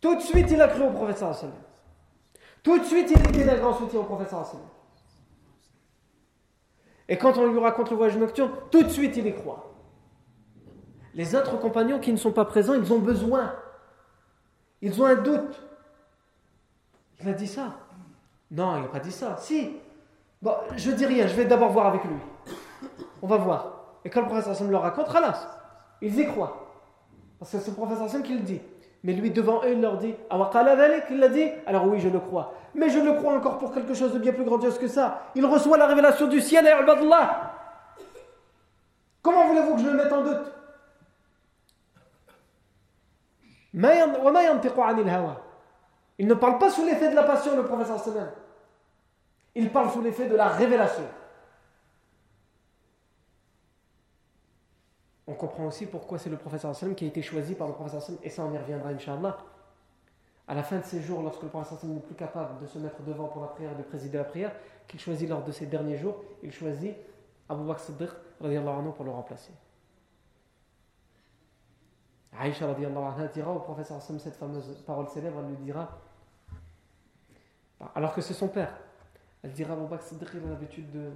Tout 0.00 0.16
de 0.16 0.20
suite, 0.22 0.50
il 0.50 0.62
a 0.62 0.68
cru 0.68 0.84
au 0.84 0.90
professeur 0.90 1.34
sallam. 1.34 1.54
Tout 2.62 2.78
de 2.78 2.84
suite, 2.84 3.10
il 3.10 3.20
était 3.28 3.44
d'un 3.44 3.58
grand 3.58 3.74
soutien 3.74 4.00
au 4.00 4.04
professeur 4.04 4.46
sallam. 4.46 4.66
Et 7.10 7.18
quand 7.18 7.36
on 7.36 7.46
lui 7.46 7.58
raconte 7.58 7.90
le 7.90 7.96
voyage 7.96 8.16
nocturne, 8.16 8.52
tout 8.70 8.82
de 8.82 8.88
suite, 8.88 9.18
il 9.18 9.26
y 9.26 9.34
croit. 9.34 9.74
Les 11.12 11.34
autres 11.36 11.60
compagnons 11.60 11.98
qui 11.98 12.10
ne 12.10 12.16
sont 12.16 12.32
pas 12.32 12.46
présents, 12.46 12.72
ils 12.72 12.90
ont 12.90 13.00
besoin. 13.00 13.54
Ils 14.84 15.00
ont 15.00 15.06
un 15.06 15.14
doute. 15.14 15.62
Il 17.18 17.26
a 17.26 17.32
dit 17.32 17.46
ça. 17.46 17.72
Non, 18.50 18.76
il 18.76 18.82
n'a 18.82 18.88
pas 18.88 19.00
dit 19.00 19.10
ça. 19.10 19.34
Si. 19.38 19.70
Bon, 20.42 20.52
je 20.76 20.90
dis 20.90 21.06
rien, 21.06 21.26
je 21.26 21.34
vais 21.34 21.46
d'abord 21.46 21.70
voir 21.70 21.86
avec 21.86 22.04
lui. 22.04 22.16
On 23.22 23.26
va 23.26 23.38
voir. 23.38 23.72
Et 24.04 24.10
quand 24.10 24.20
le 24.20 24.26
professeur 24.26 24.52
Hassan 24.52 24.70
leur 24.70 24.82
raconte, 24.82 25.08
ralas. 25.08 25.48
Ils 26.02 26.20
y 26.20 26.26
croient. 26.26 26.68
Parce 27.38 27.52
que 27.52 27.58
c'est 27.60 27.70
le 27.70 27.76
professeur 27.76 28.04
Hassan 28.04 28.22
qui 28.22 28.34
le 28.34 28.40
dit. 28.40 28.60
Mais 29.04 29.14
lui, 29.14 29.30
devant 29.30 29.64
eux, 29.64 29.72
il 29.72 29.80
leur 29.80 29.96
dit 29.96 30.14
Il 30.30 31.18
l'a 31.18 31.28
dit 31.28 31.48
Alors 31.64 31.86
oui, 31.86 31.98
je 31.98 32.10
le 32.10 32.20
crois. 32.20 32.52
Mais 32.74 32.90
je 32.90 32.98
le 32.98 33.14
crois 33.14 33.32
encore 33.32 33.56
pour 33.56 33.72
quelque 33.72 33.94
chose 33.94 34.12
de 34.12 34.18
bien 34.18 34.34
plus 34.34 34.44
grandiose 34.44 34.78
que 34.78 34.88
ça. 34.88 35.22
Il 35.34 35.46
reçoit 35.46 35.78
la 35.78 35.86
révélation 35.86 36.26
du 36.26 36.42
ciel 36.42 36.66
et 36.66 36.82
Ibadallah. 36.82 37.54
Comment 39.22 39.46
voulez-vous 39.46 39.76
que 39.76 39.80
je 39.80 39.86
le 39.86 39.96
mette 39.96 40.12
en 40.12 40.22
doute? 40.22 40.52
Il 43.74 43.80
ne 46.28 46.34
parle 46.34 46.58
pas 46.58 46.70
sous 46.70 46.84
l'effet 46.84 47.10
de 47.10 47.16
la 47.16 47.24
passion, 47.24 47.56
le 47.56 47.64
professeur 47.64 47.98
Sallam. 47.98 48.30
Il 49.56 49.70
parle 49.70 49.90
sous 49.90 50.00
l'effet 50.00 50.28
de 50.28 50.36
la 50.36 50.48
révélation. 50.48 51.04
On 55.26 55.34
comprend 55.34 55.66
aussi 55.66 55.86
pourquoi 55.86 56.18
c'est 56.18 56.30
le 56.30 56.36
professeur 56.36 56.72
qui 56.94 57.04
a 57.04 57.08
été 57.08 57.22
choisi 57.22 57.54
par 57.54 57.66
le 57.66 57.72
professeur 57.72 58.02
et 58.22 58.30
ça 58.30 58.44
on 58.44 58.52
y 58.52 58.58
reviendra 58.58 58.90
Inch'Allah. 58.90 59.38
À 60.46 60.54
la 60.54 60.62
fin 60.62 60.78
de 60.78 60.84
ses 60.84 61.00
jours, 61.00 61.22
lorsque 61.22 61.42
le 61.42 61.48
professeur 61.48 61.78
n'est 61.84 62.00
plus 62.00 62.14
capable 62.14 62.60
de 62.60 62.66
se 62.66 62.78
mettre 62.78 63.02
devant 63.02 63.28
pour 63.28 63.40
la 63.40 63.48
prière 63.48 63.72
et 63.72 63.76
de 63.76 63.82
présider 63.82 64.18
la 64.18 64.24
prière, 64.24 64.52
qu'il 64.86 65.00
choisit 65.00 65.28
lors 65.28 65.42
de 65.42 65.50
ses 65.50 65.66
derniers 65.66 65.96
jours, 65.96 66.22
il 66.42 66.52
choisit 66.52 66.94
Abu 67.48 67.64
Bakr 67.64 67.80
Siddiq 67.80 68.10
pour 68.38 68.48
le 69.04 69.10
remplacer. 69.10 69.52
Aïcha 72.38 72.68
anha 72.68 73.28
dira 73.28 73.52
au 73.52 73.60
professeur 73.60 74.02
sallam 74.02 74.20
cette 74.20 74.36
fameuse 74.36 74.82
parole 74.86 75.08
célèbre, 75.08 75.40
elle 75.40 75.50
lui 75.50 75.64
dira, 75.64 75.88
alors 77.94 78.14
que 78.14 78.20
c'est 78.20 78.34
son 78.34 78.48
père, 78.48 78.74
elle 79.42 79.52
dira 79.52 79.74
Abu 79.74 79.86
Bakr 79.86 80.02
Siddiq 80.02 80.28
a 80.34 80.48
l'habitude 80.48 80.90
de 80.90 81.10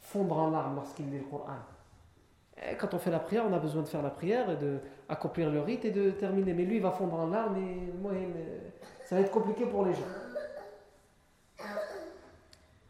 fondre 0.00 0.38
en 0.38 0.50
larmes 0.50 0.76
lorsqu'il 0.76 1.10
lit 1.10 1.18
le 1.18 1.24
Coran. 1.24 1.56
Quand 2.78 2.94
on 2.94 2.98
fait 2.98 3.10
la 3.10 3.18
prière, 3.18 3.44
on 3.48 3.52
a 3.52 3.58
besoin 3.58 3.82
de 3.82 3.88
faire 3.88 4.02
la 4.02 4.10
prière 4.10 4.48
et 4.50 4.56
d'accomplir 5.08 5.50
le 5.50 5.60
rite 5.60 5.84
et 5.84 5.90
de 5.90 6.10
terminer. 6.10 6.54
Mais 6.54 6.64
lui, 6.64 6.76
il 6.76 6.82
va 6.82 6.92
fondre 6.92 7.14
en 7.14 7.26
larmes 7.26 7.56
et 7.56 7.92
moi, 8.00 8.12
ça 9.04 9.16
va 9.16 9.22
être 9.22 9.32
compliqué 9.32 9.66
pour 9.66 9.84
les 9.84 9.92
gens. 9.92 10.00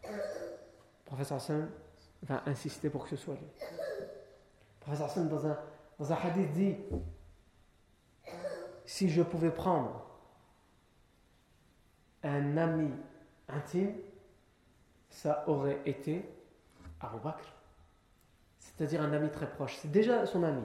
Le 0.03 1.07
professeur 1.07 1.37
Hassan 1.37 1.69
va 2.23 2.43
insister 2.47 2.91
pour 2.91 3.05
que 3.05 3.11
ce 3.11 3.17
soit 3.17 3.35
lui. 3.35 3.47
Le 3.61 4.81
professeur 4.81 5.07
Hassan, 5.07 5.29
dans 5.29 5.47
un, 5.47 5.59
dans 5.99 6.13
un 6.13 6.17
hadith, 6.17 6.53
dit 6.53 6.77
Si 8.85 9.09
je 9.09 9.23
pouvais 9.23 9.51
prendre 9.51 10.05
un 12.23 12.57
ami 12.57 12.91
intime, 13.49 13.95
ça 15.09 15.45
aurait 15.47 15.81
été 15.87 16.29
Abu 17.01 17.19
Bakr 17.23 17.55
c'est-à-dire 18.77 19.03
un 19.03 19.13
ami 19.13 19.31
très 19.31 19.49
proche. 19.49 19.77
C'est 19.77 19.91
déjà 19.91 20.27
son 20.27 20.43
ami. 20.43 20.63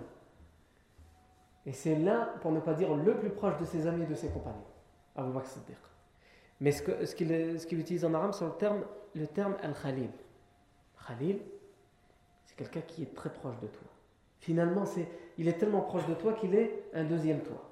Et 1.65 1.73
c'est 1.73 1.95
l'un, 1.95 2.29
pour 2.41 2.51
ne 2.51 2.59
pas 2.59 2.73
dire 2.73 2.95
le 2.95 3.17
plus 3.17 3.29
proche 3.29 3.57
de 3.57 3.65
ses 3.65 3.85
amis 3.85 4.03
et 4.03 4.07
de 4.07 4.15
ses 4.15 4.29
compagnons, 4.29 4.65
Abu 5.15 5.31
Bakr 5.31 5.47
Siddiq. 5.47 5.77
Mais 6.61 6.71
ce 6.71 7.15
qu'il 7.65 7.79
utilise 7.79 8.05
en 8.05 8.13
arabe, 8.13 8.31
c'est 8.33 8.45
le 8.45 8.51
terme, 8.51 8.83
le 9.13 9.27
terme 9.27 9.55
al-Khalil. 9.61 10.09
Khalil, 11.07 11.39
c'est 12.45 12.55
quelqu'un 12.55 12.81
qui 12.81 13.03
est 13.03 13.13
très 13.13 13.31
proche 13.31 13.59
de 13.59 13.67
toi. 13.67 13.87
Finalement, 14.39 14.85
il 15.37 15.47
est 15.47 15.57
tellement 15.57 15.81
proche 15.81 16.05
de 16.07 16.13
toi 16.13 16.33
qu'il 16.33 16.55
est 16.55 16.85
un 16.93 17.03
deuxième 17.03 17.41
toi. 17.41 17.68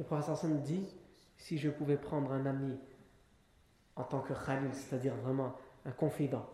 Le 0.00 0.06
professeur 0.06 0.50
dit 0.64 0.88
si 1.36 1.58
je 1.58 1.68
pouvais 1.68 1.98
prendre 1.98 2.32
un 2.32 2.46
ami 2.46 2.74
en 3.96 4.02
tant 4.02 4.20
que 4.20 4.32
Khalil, 4.32 4.70
c'est-à-dire 4.72 5.14
vraiment 5.16 5.52
un 5.84 5.90
confident, 5.90 6.46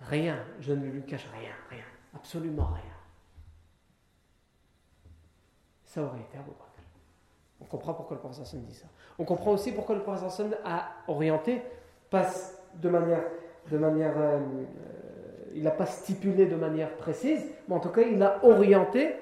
Rien, 0.00 0.36
je 0.60 0.74
ne 0.74 0.84
lui 0.84 1.02
cache 1.02 1.26
rien, 1.32 1.52
rien, 1.70 1.84
absolument 2.14 2.66
rien. 2.66 2.92
Ça 5.84 6.02
aurait 6.02 6.20
été 6.20 6.36
Abu 6.36 6.50
Bakr. 6.50 6.82
On 7.60 7.64
comprend 7.64 7.94
pourquoi 7.94 8.16
le 8.16 8.20
professeur 8.20 8.60
dit 8.60 8.74
ça. 8.74 8.86
On 9.18 9.24
comprend 9.24 9.52
aussi 9.52 9.72
pourquoi 9.72 9.94
le 9.94 10.02
professeur 10.02 10.48
a 10.64 10.90
orienté, 11.08 11.62
passe 12.10 12.60
de 12.74 12.90
manière, 12.90 13.24
de 13.70 13.78
manière 13.78 14.18
euh, 14.18 14.40
euh, 14.40 15.52
il 15.54 15.62
n'a 15.62 15.70
pas 15.70 15.86
stipulé 15.86 16.44
de 16.44 16.56
manière 16.56 16.94
précise, 16.96 17.46
mais 17.66 17.76
en 17.76 17.80
tout 17.80 17.90
cas 17.90 18.02
il 18.02 18.22
a 18.22 18.44
orienté 18.44 19.14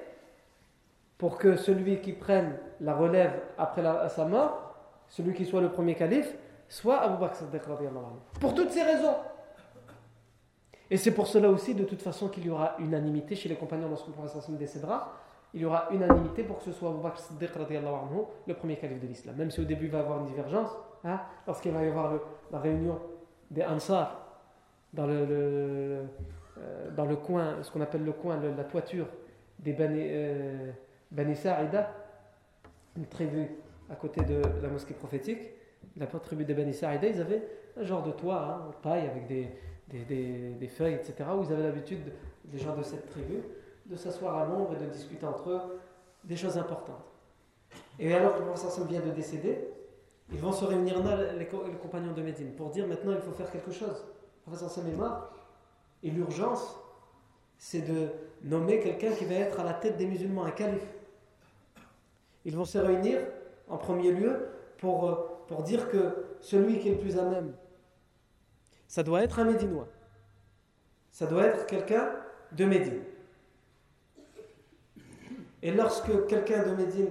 pour 1.23 1.37
que 1.37 1.55
celui 1.55 2.01
qui 2.01 2.11
prenne 2.11 2.57
la 2.81 2.93
relève 2.93 3.31
après 3.57 3.81
sa 4.09 4.25
mort, 4.25 4.75
celui 5.07 5.33
qui 5.33 5.45
soit 5.45 5.61
le 5.61 5.69
premier 5.69 5.95
calife, 5.95 6.35
soit 6.67 6.99
Abu 6.99 7.15
Bakr 7.17 7.45
Pour 8.41 8.53
toutes 8.53 8.71
ces 8.71 8.83
raisons. 8.83 9.15
Et 10.91 10.97
c'est 10.97 11.13
pour 11.13 11.27
cela 11.27 11.49
aussi, 11.49 11.75
de 11.75 11.85
toute 11.85 12.01
façon, 12.01 12.27
qu'il 12.27 12.45
y 12.45 12.49
aura 12.49 12.75
unanimité 12.77 13.35
chez 13.35 13.47
les 13.47 13.55
compagnons 13.55 13.87
lorsque 13.87 14.07
le 14.07 14.11
prophète 14.11 14.51
décédera. 14.57 15.13
Il 15.53 15.61
y 15.61 15.65
aura 15.65 15.87
unanimité 15.91 16.43
pour 16.43 16.57
que 16.57 16.65
ce 16.65 16.73
soit 16.73 16.89
Abu 16.89 16.99
Bakr 17.01 17.19
Siddiq 17.19 17.51
le 17.55 18.53
premier 18.55 18.75
calife 18.75 18.99
de 18.99 19.07
l'islam. 19.07 19.37
Même 19.37 19.49
si 19.49 19.61
au 19.61 19.63
début 19.63 19.85
il 19.85 19.91
va 19.91 19.99
y 19.99 20.01
avoir 20.01 20.19
une 20.19 20.25
divergence, 20.25 20.71
hein, 21.05 21.21
lorsqu'il 21.47 21.71
va 21.71 21.85
y 21.85 21.87
avoir 21.87 22.19
la 22.51 22.59
réunion 22.59 22.99
des 23.49 23.63
Ansar 23.63 24.27
dans 24.91 25.07
le, 25.07 26.05
euh, 26.57 26.91
dans 26.97 27.05
le 27.05 27.15
coin, 27.15 27.63
ce 27.63 27.71
qu'on 27.71 27.79
appelle 27.79 28.03
le 28.03 28.11
coin, 28.11 28.41
la 28.41 28.65
toiture 28.65 29.07
des 29.59 29.71
Bani, 29.71 30.01
euh, 30.01 30.71
Sa'ida, 31.35 31.93
une 32.97 33.05
tribu 33.05 33.49
à 33.89 33.95
côté 33.95 34.21
de 34.21 34.41
la 34.61 34.69
mosquée 34.69 34.93
prophétique, 34.93 35.51
la 35.97 36.07
tribu 36.07 36.45
des 36.45 36.53
Bani 36.53 36.73
Sa'ida, 36.73 37.07
ils 37.07 37.21
avaient 37.21 37.43
un 37.77 37.83
genre 37.83 38.03
de 38.03 38.11
toit 38.11 38.41
hein, 38.41 38.71
paille 38.81 39.07
avec 39.07 39.27
des, 39.27 39.49
des, 39.89 40.67
feuilles, 40.67 40.95
etc., 40.95 41.29
où 41.37 41.43
ils 41.43 41.51
avaient 41.51 41.63
l'habitude, 41.63 42.13
les 42.51 42.59
gens 42.59 42.75
de 42.75 42.83
cette 42.83 43.09
tribu, 43.09 43.43
de 43.85 43.95
s'asseoir 43.95 44.37
à 44.37 44.45
l'ombre 44.45 44.73
et 44.75 44.83
de 44.83 44.89
discuter 44.89 45.25
entre 45.25 45.49
eux 45.49 45.61
des 46.23 46.35
choses 46.35 46.57
importantes. 46.57 47.05
Et 47.99 48.13
alors 48.13 48.33
que 48.35 48.39
le 48.39 48.45
professeur 48.45 48.85
vient 48.85 49.01
de 49.01 49.11
décéder, 49.11 49.67
ils 50.31 50.39
vont 50.39 50.51
se 50.51 50.65
réunir 50.65 51.03
là, 51.03 51.33
les, 51.33 51.45
compagnons 51.45 52.13
de 52.13 52.21
Médine, 52.21 52.53
pour 52.55 52.69
dire 52.69 52.87
maintenant 52.87 53.11
il 53.11 53.21
faut 53.21 53.33
faire 53.33 53.51
quelque 53.51 53.71
chose. 53.71 54.05
Le 54.45 54.51
professeur 54.51 54.69
Sam 54.69 54.87
est 54.87 54.95
mort, 54.95 55.31
et 56.01 56.09
l'urgence, 56.09 56.79
c'est 57.57 57.81
de 57.81 58.09
nommer 58.43 58.79
quelqu'un 58.79 59.11
qui 59.11 59.25
va 59.25 59.35
être 59.35 59.59
à 59.59 59.63
la 59.63 59.73
tête 59.73 59.97
des 59.97 60.05
musulmans, 60.05 60.45
un 60.45 60.51
calife. 60.51 60.87
Ils 62.45 62.55
vont 62.55 62.65
se 62.65 62.77
réunir 62.77 63.19
en 63.67 63.77
premier 63.77 64.11
lieu 64.11 64.47
pour, 64.77 65.09
euh, 65.09 65.15
pour 65.47 65.63
dire 65.63 65.89
que 65.89 66.25
celui 66.41 66.79
qui 66.79 66.89
est 66.89 66.93
le 66.93 66.99
plus 66.99 67.17
à 67.17 67.23
même 67.23 67.53
ça 68.93 69.01
doit 69.01 69.23
être 69.23 69.39
un 69.39 69.45
Médinois. 69.45 69.87
Ça 71.11 71.25
doit 71.25 71.45
être 71.45 71.65
quelqu'un 71.65 72.11
de 72.51 72.63
Médine. 72.63 73.01
Et 75.63 75.71
lorsque 75.71 76.27
quelqu'un 76.27 76.61
de 76.61 76.75
Médine 76.75 77.09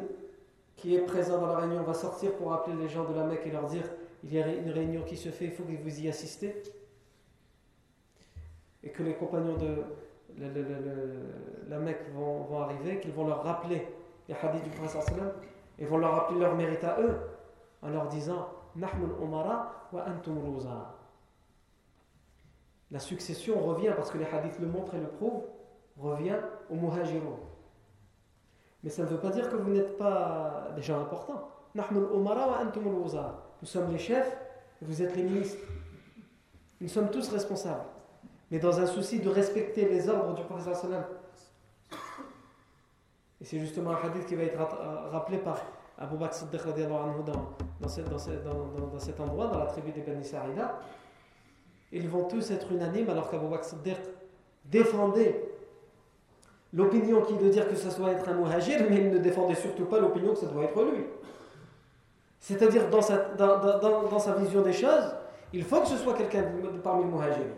qui 0.77 0.95
est 0.95 1.01
présent 1.01 1.41
dans 1.41 1.49
la 1.49 1.57
réunion 1.57 1.83
va 1.83 1.95
sortir 1.95 2.37
pour 2.37 2.53
appeler 2.53 2.77
les 2.77 2.89
gens 2.89 3.03
de 3.11 3.13
la 3.17 3.25
Mecque 3.25 3.49
et 3.49 3.51
leur 3.51 3.67
dire 3.67 3.83
il 4.23 4.33
y 4.33 4.41
a 4.41 4.47
une 4.47 4.71
réunion 4.71 5.03
qui 5.03 5.17
se 5.17 5.31
fait, 5.31 5.47
il 5.47 5.51
faut 5.51 5.65
que 5.65 5.73
vous 5.73 6.01
y 6.01 6.09
assistez, 6.09 6.63
et 8.85 8.91
que 8.91 9.03
les 9.03 9.15
compagnons 9.15 9.57
de 9.57 9.83
la 11.69 11.79
Mecque 11.81 12.13
vont, 12.15 12.61
arriver, 12.61 13.01
qu'ils 13.01 13.13
vont 13.13 13.27
leur 13.27 13.43
rappeler 13.43 13.89
les 14.29 14.35
hadiths 14.35 14.65
du 14.65 14.71
prophète 14.71 15.15
et 15.79 15.85
vont 15.85 15.99
leur 15.99 16.13
rappeler 16.13 16.41
leur 16.41 16.55
mérite 16.55 16.85
à 16.85 17.01
eux 17.01 17.17
en 17.83 17.89
leur 17.89 18.09
disant 18.09 18.49
Nahmul 18.77 19.11
Umara 19.23 19.89
wa 19.93 20.05
antum 20.09 20.39
la 22.93 22.99
succession 22.99 23.59
revient, 23.59 23.93
parce 23.97 24.11
que 24.11 24.19
les 24.19 24.27
hadiths 24.27 24.59
le 24.61 24.67
montrent 24.67 24.95
et 24.95 25.01
le 25.01 25.09
prouvent, 25.09 25.45
revient 25.99 26.37
aux 26.69 26.75
muhajirun. 26.75 27.39
Mais 28.85 28.91
ça 28.91 29.03
ne 29.03 29.09
veut 29.09 29.17
pas 29.19 29.31
dire 29.31 29.49
que 29.49 29.57
vous 29.57 29.71
n'êtes 29.71 29.97
pas 29.97 30.69
des 30.77 30.83
gens 30.83 31.01
importants. 31.01 31.49
Nous 31.75 31.83
sommes 33.67 33.91
les 33.91 33.99
chefs 33.99 34.37
et 34.83 34.85
vous 34.85 35.01
êtes 35.01 35.17
les 35.17 35.23
ministres. 35.23 35.63
Nous 36.83 36.89
sommes 36.89 37.11
tous 37.11 37.31
responsables. 37.31 37.85
Mais 38.51 38.59
dans 38.59 38.79
un 38.79 38.87
souci 38.87 39.21
de 39.21 39.31
respecter 39.31 39.89
les 39.89 40.11
ordres 40.11 40.35
du 40.35 40.43
sallam. 40.75 41.05
Et 43.43 43.45
c'est 43.45 43.59
justement 43.59 43.91
un 43.91 44.07
hadith 44.07 44.25
qui 44.27 44.37
va 44.37 44.45
être 44.45 44.57
rappelé 45.11 45.39
par 45.39 45.61
Abu 45.99 46.17
Bakr 46.17 46.35
Siddiq 46.35 46.63
dans, 46.65 49.01
cet 49.01 49.19
endroit, 49.19 49.49
dans 49.49 49.59
la 49.59 49.67
tribu 49.67 49.91
des 49.91 50.03
Bani 50.03 50.25
Sa'ida. 50.25 50.79
Ils 51.91 52.09
vont 52.09 52.29
tous 52.29 52.53
être 52.53 52.71
unanimes 52.71 53.11
alors 53.11 53.29
qu'Abu 53.29 53.49
Bakr 53.49 53.65
Siddiq 53.65 53.97
défendait 54.65 55.43
l'opinion 56.73 57.23
qui 57.23 57.35
veut 57.35 57.51
dire 57.51 57.69
que 57.69 57.75
ça 57.75 57.93
doit 57.99 58.13
être 58.13 58.29
un 58.29 58.35
muhajir, 58.35 58.79
mais 58.89 58.99
il 58.99 59.11
ne 59.11 59.19
défendait 59.19 59.57
surtout 59.57 59.87
pas 59.87 59.99
l'opinion 59.99 60.35
que 60.35 60.39
ça 60.39 60.47
doit 60.47 60.63
être 60.63 60.81
lui. 60.85 61.05
C'est-à-dire, 62.39 62.91
dans 62.91 63.03
sa, 63.03 63.17
dans, 63.35 64.19
sa 64.21 64.35
vision 64.35 64.63
des 64.63 64.73
choses, 64.73 65.17
il 65.53 65.65
faut 65.65 65.81
que 65.81 65.89
ce 65.89 65.97
soit 65.97 66.15
quelqu'un 66.15 66.45
parmi 66.83 67.05
les 67.05 67.11
muhajirin. 67.11 67.51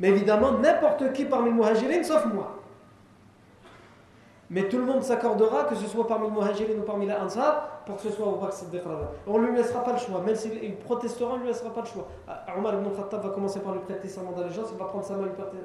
Mais 0.00 0.08
évidemment, 0.08 0.52
n'importe 0.52 1.12
qui 1.12 1.26
parmi 1.26 1.50
les 1.50 1.54
muhajirin, 1.54 2.02
sauf 2.02 2.24
moi. 2.32 2.63
Mais 4.50 4.68
tout 4.68 4.76
le 4.76 4.84
monde 4.84 5.02
s'accordera, 5.02 5.64
que 5.64 5.74
ce 5.74 5.86
soit 5.86 6.06
parmi 6.06 6.28
les 6.28 6.34
muhajirin 6.34 6.78
ou 6.78 6.82
parmi 6.82 7.06
les 7.06 7.14
ansar, 7.14 7.80
pour 7.86 7.96
que 7.96 8.02
ce 8.02 8.10
soit 8.10 8.26
au 8.26 8.36
Bakr 8.36 8.52
Siddiq. 8.52 8.82
On 9.26 9.38
ne 9.38 9.46
lui 9.46 9.56
laissera 9.56 9.82
pas 9.82 9.92
le 9.92 9.98
choix. 9.98 10.20
Même 10.20 10.34
s'il 10.34 10.76
protestera, 10.76 11.32
on 11.32 11.36
ne 11.36 11.42
lui 11.42 11.48
laissera 11.48 11.70
pas 11.70 11.80
le 11.80 11.86
choix. 11.86 12.06
Ah, 12.28 12.44
Omar 12.56 12.74
ibn 12.74 12.90
Khattab 12.94 13.22
va 13.22 13.30
commencer 13.30 13.60
par 13.60 13.72
lui 13.72 13.80
prêter 13.80 14.06
serment 14.08 14.32
d'allégeance. 14.32 14.68
Il 14.72 14.78
va 14.78 14.84
prendre 14.84 15.04
sa 15.04 15.14
main 15.14 15.24
lui 15.24 15.32
prêter 15.32 15.56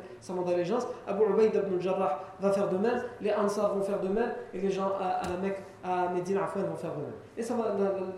d'allégeance. 0.46 0.88
Abu 1.08 1.24
Ubaid 1.24 1.56
ibn 1.56 1.80
Jarrah 1.80 2.24
va 2.40 2.52
faire 2.52 2.70
de 2.70 2.78
même. 2.78 3.04
Les 3.22 3.34
Ansar 3.34 3.76
vont 3.76 3.82
faire 3.82 4.00
de 4.00 4.08
même. 4.08 4.34
Et 4.54 4.60
les 4.60 4.72
gens 4.72 4.92
à, 5.00 5.28
la 5.30 5.38
Mecque, 5.38 5.62
à 5.84 6.10
Médine, 6.10 6.38
Afouane 6.38 6.66
vont 6.66 6.76
faire 6.76 6.94
de 6.94 7.02
même. 7.02 7.14
Et 7.38 7.44
ça 7.44 7.56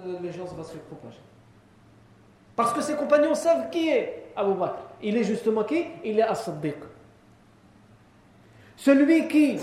l'allégeance 0.06 0.54
va 0.54 0.64
se 0.64 0.78
propager. 0.78 1.20
Parce 2.56 2.74
que 2.74 2.82
ses 2.82 2.96
compagnons 2.96 3.34
savent 3.34 3.70
qui 3.72 3.90
est 3.90 4.32
Abu 4.36 4.54
Bakr. 4.54 4.78
Il 5.02 5.18
est 5.18 5.24
justement 5.24 5.64
qui? 5.64 5.86
Il 6.04 6.20
est 6.20 6.24
As-Siddiq. 6.24 6.78
Celui 8.76 9.28
qui 9.28 9.60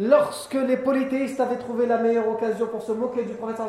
lorsque 0.00 0.54
les 0.54 0.78
polythéistes 0.78 1.40
avaient 1.40 1.58
trouvé 1.58 1.84
la 1.84 1.98
meilleure 1.98 2.26
occasion 2.26 2.66
pour 2.66 2.80
se 2.80 2.92
moquer 2.92 3.22
du 3.24 3.34
prophète 3.34 3.60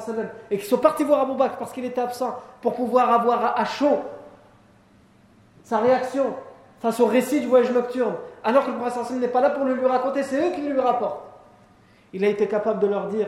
et 0.49 0.57
qu'ils 0.57 0.67
sont 0.67 0.77
partis 0.77 1.03
voir 1.03 1.19
Abou 1.21 1.35
Bakr 1.35 1.57
parce 1.57 1.73
qu'il 1.73 1.83
était 1.83 1.99
absent 1.99 2.37
pour 2.61 2.73
pouvoir 2.73 3.11
avoir 3.11 3.59
à 3.59 3.65
chaud 3.65 3.99
sa 5.63 5.79
réaction 5.79 6.33
face 6.79 7.01
au 7.01 7.05
récit 7.05 7.41
du 7.41 7.47
voyage 7.47 7.71
nocturne, 7.71 8.15
alors 8.43 8.65
que 8.65 8.71
le 8.71 8.77
prophète 8.77 9.11
n'est 9.19 9.27
pas 9.27 9.41
là 9.41 9.49
pour 9.51 9.65
le 9.65 9.75
lui 9.75 9.85
raconter, 9.85 10.23
c'est 10.23 10.37
eux 10.37 10.55
qui 10.55 10.61
lui 10.61 10.79
rapportent. 10.79 11.21
Il 12.13 12.23
a 12.23 12.27
été 12.27 12.47
capable 12.47 12.79
de 12.79 12.87
leur 12.87 13.07
dire 13.07 13.27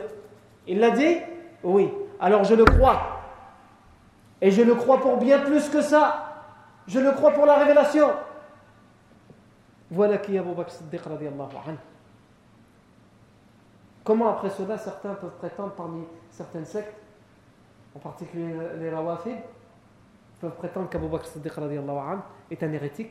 Il 0.66 0.80
l'a 0.80 0.90
dit 0.90 1.18
Oui. 1.62 1.92
Alors 2.18 2.44
je 2.44 2.54
le 2.54 2.64
crois. 2.64 3.00
Et 4.40 4.50
je 4.50 4.62
le 4.62 4.74
crois 4.74 4.98
pour 4.98 5.18
bien 5.18 5.40
plus 5.40 5.68
que 5.68 5.82
ça. 5.82 6.42
Je 6.86 6.98
le 6.98 7.12
crois 7.12 7.32
pour 7.32 7.46
la 7.46 7.56
révélation. 7.56 8.10
Voilà 9.90 10.18
qui 10.18 10.36
est 10.36 10.38
Abu 10.38 10.54
Bakr 10.54 10.70
Siddiq 10.72 11.02
radiallahu 11.02 11.48
anhu. 11.66 11.78
Comment 14.04 14.28
après 14.28 14.50
cela 14.50 14.76
certains 14.76 15.14
peuvent 15.14 15.36
prétendre 15.38 15.72
parmi 15.72 16.04
certaines 16.30 16.66
sectes, 16.66 16.94
en 17.96 17.98
particulier 17.98 18.54
les 18.78 18.94
Rawafid, 18.94 19.38
peuvent 20.40 20.56
prétendre 20.56 20.90
qu'Abu 20.90 21.08
Bakr 21.08 21.26
Siddiq 21.26 21.52
est 22.50 22.62
un 22.62 22.72
hérétique? 22.72 23.10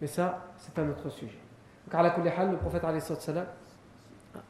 Mais 0.00 0.08
ça, 0.08 0.46
c'est 0.58 0.76
un 0.80 0.90
autre 0.90 1.08
sujet. 1.10 1.38
Car 1.88 2.00
à 2.00 2.02
la 2.02 2.44
le 2.50 2.56
prophète 2.56 2.82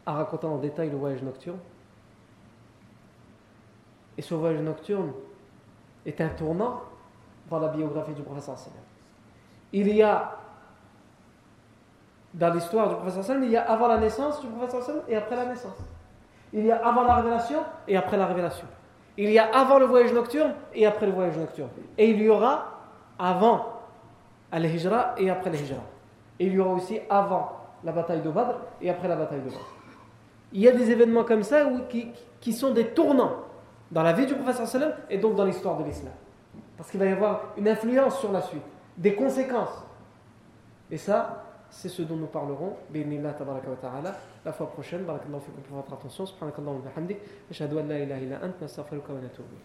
a 0.06 0.12
raconté 0.14 0.46
en 0.46 0.56
détail 0.56 0.88
le 0.88 0.96
voyage 0.96 1.22
nocturne. 1.22 1.58
Et 4.16 4.22
ce 4.22 4.34
voyage 4.34 4.62
nocturne 4.62 5.12
est 6.06 6.18
un 6.22 6.30
tournant 6.30 6.82
dans 7.50 7.58
la 7.58 7.68
biographie 7.68 8.14
du 8.14 8.22
prophète. 8.22 8.72
Il 9.72 9.88
y 9.88 10.02
a 10.02 10.41
dans 12.34 12.52
l'histoire 12.52 12.88
du 12.88 12.94
prophète 12.96 13.32
il 13.42 13.50
y 13.50 13.56
a 13.56 13.70
avant 13.70 13.88
la 13.88 13.98
naissance 13.98 14.40
du 14.40 14.46
prophète 14.48 14.90
et 15.08 15.16
après 15.16 15.36
la 15.36 15.46
naissance. 15.46 15.78
Il 16.52 16.66
y 16.66 16.70
a 16.70 16.86
avant 16.86 17.02
la 17.04 17.16
révélation 17.16 17.58
et 17.88 17.96
après 17.96 18.16
la 18.16 18.26
révélation. 18.26 18.66
Il 19.16 19.30
y 19.30 19.38
a 19.38 19.44
avant 19.54 19.78
le 19.78 19.86
voyage 19.86 20.12
nocturne 20.12 20.54
et 20.74 20.86
après 20.86 21.06
le 21.06 21.12
voyage 21.12 21.36
nocturne. 21.36 21.68
Et 21.98 22.10
il 22.10 22.22
y 22.22 22.28
aura 22.28 22.78
avant 23.18 23.66
al-hijra 24.50 25.14
et 25.18 25.30
après 25.30 25.50
al-hijra. 25.50 25.82
Et 26.38 26.46
il 26.46 26.54
y 26.54 26.58
aura 26.58 26.72
aussi 26.72 26.98
avant 27.10 27.52
la 27.84 27.92
bataille 27.92 28.22
de 28.22 28.30
Badr 28.30 28.56
et 28.80 28.90
après 28.90 29.08
la 29.08 29.16
bataille 29.16 29.40
de 29.40 29.50
Badr. 29.50 29.74
Il 30.52 30.60
y 30.60 30.68
a 30.68 30.72
des 30.72 30.90
événements 30.90 31.24
comme 31.24 31.42
ça 31.42 31.66
qui, 32.40 32.52
sont 32.52 32.72
des 32.72 32.88
tournants 32.88 33.36
dans 33.90 34.02
la 34.02 34.12
vie 34.12 34.26
du 34.26 34.34
prophète 34.34 34.60
et 35.08 35.18
donc 35.18 35.34
dans 35.34 35.44
l'histoire 35.44 35.78
de 35.78 35.84
l'islam. 35.84 36.12
Parce 36.76 36.90
qu'il 36.90 37.00
va 37.00 37.06
y 37.06 37.12
avoir 37.12 37.40
une 37.56 37.68
influence 37.68 38.18
sur 38.18 38.32
la 38.32 38.40
suite, 38.40 38.62
des 38.96 39.14
conséquences. 39.14 39.86
Et 40.90 40.98
ça, 40.98 41.44
c'est 41.72 41.88
ce 41.88 42.02
dont 42.02 42.16
nous 42.16 42.26
parlerons 42.26 42.76
la 44.44 44.52
fois 44.52 44.70
prochaine 44.70 45.04
barakallahu 45.04 45.40
fikum 45.40 45.62
pour 45.62 45.76
votre 45.78 45.92
attention 45.94 46.26
subhanakallahu 46.26 46.76
wa 46.76 46.82
bihamdik 46.90 47.18
ashhadu 47.50 47.78
an 47.78 47.84
la 47.88 47.98
ilaha 47.98 48.20
illa 48.20 48.36
ant 48.44 48.60
nastaghfiruka 48.60 49.12
wa 49.14 49.20
natubu 49.20 49.56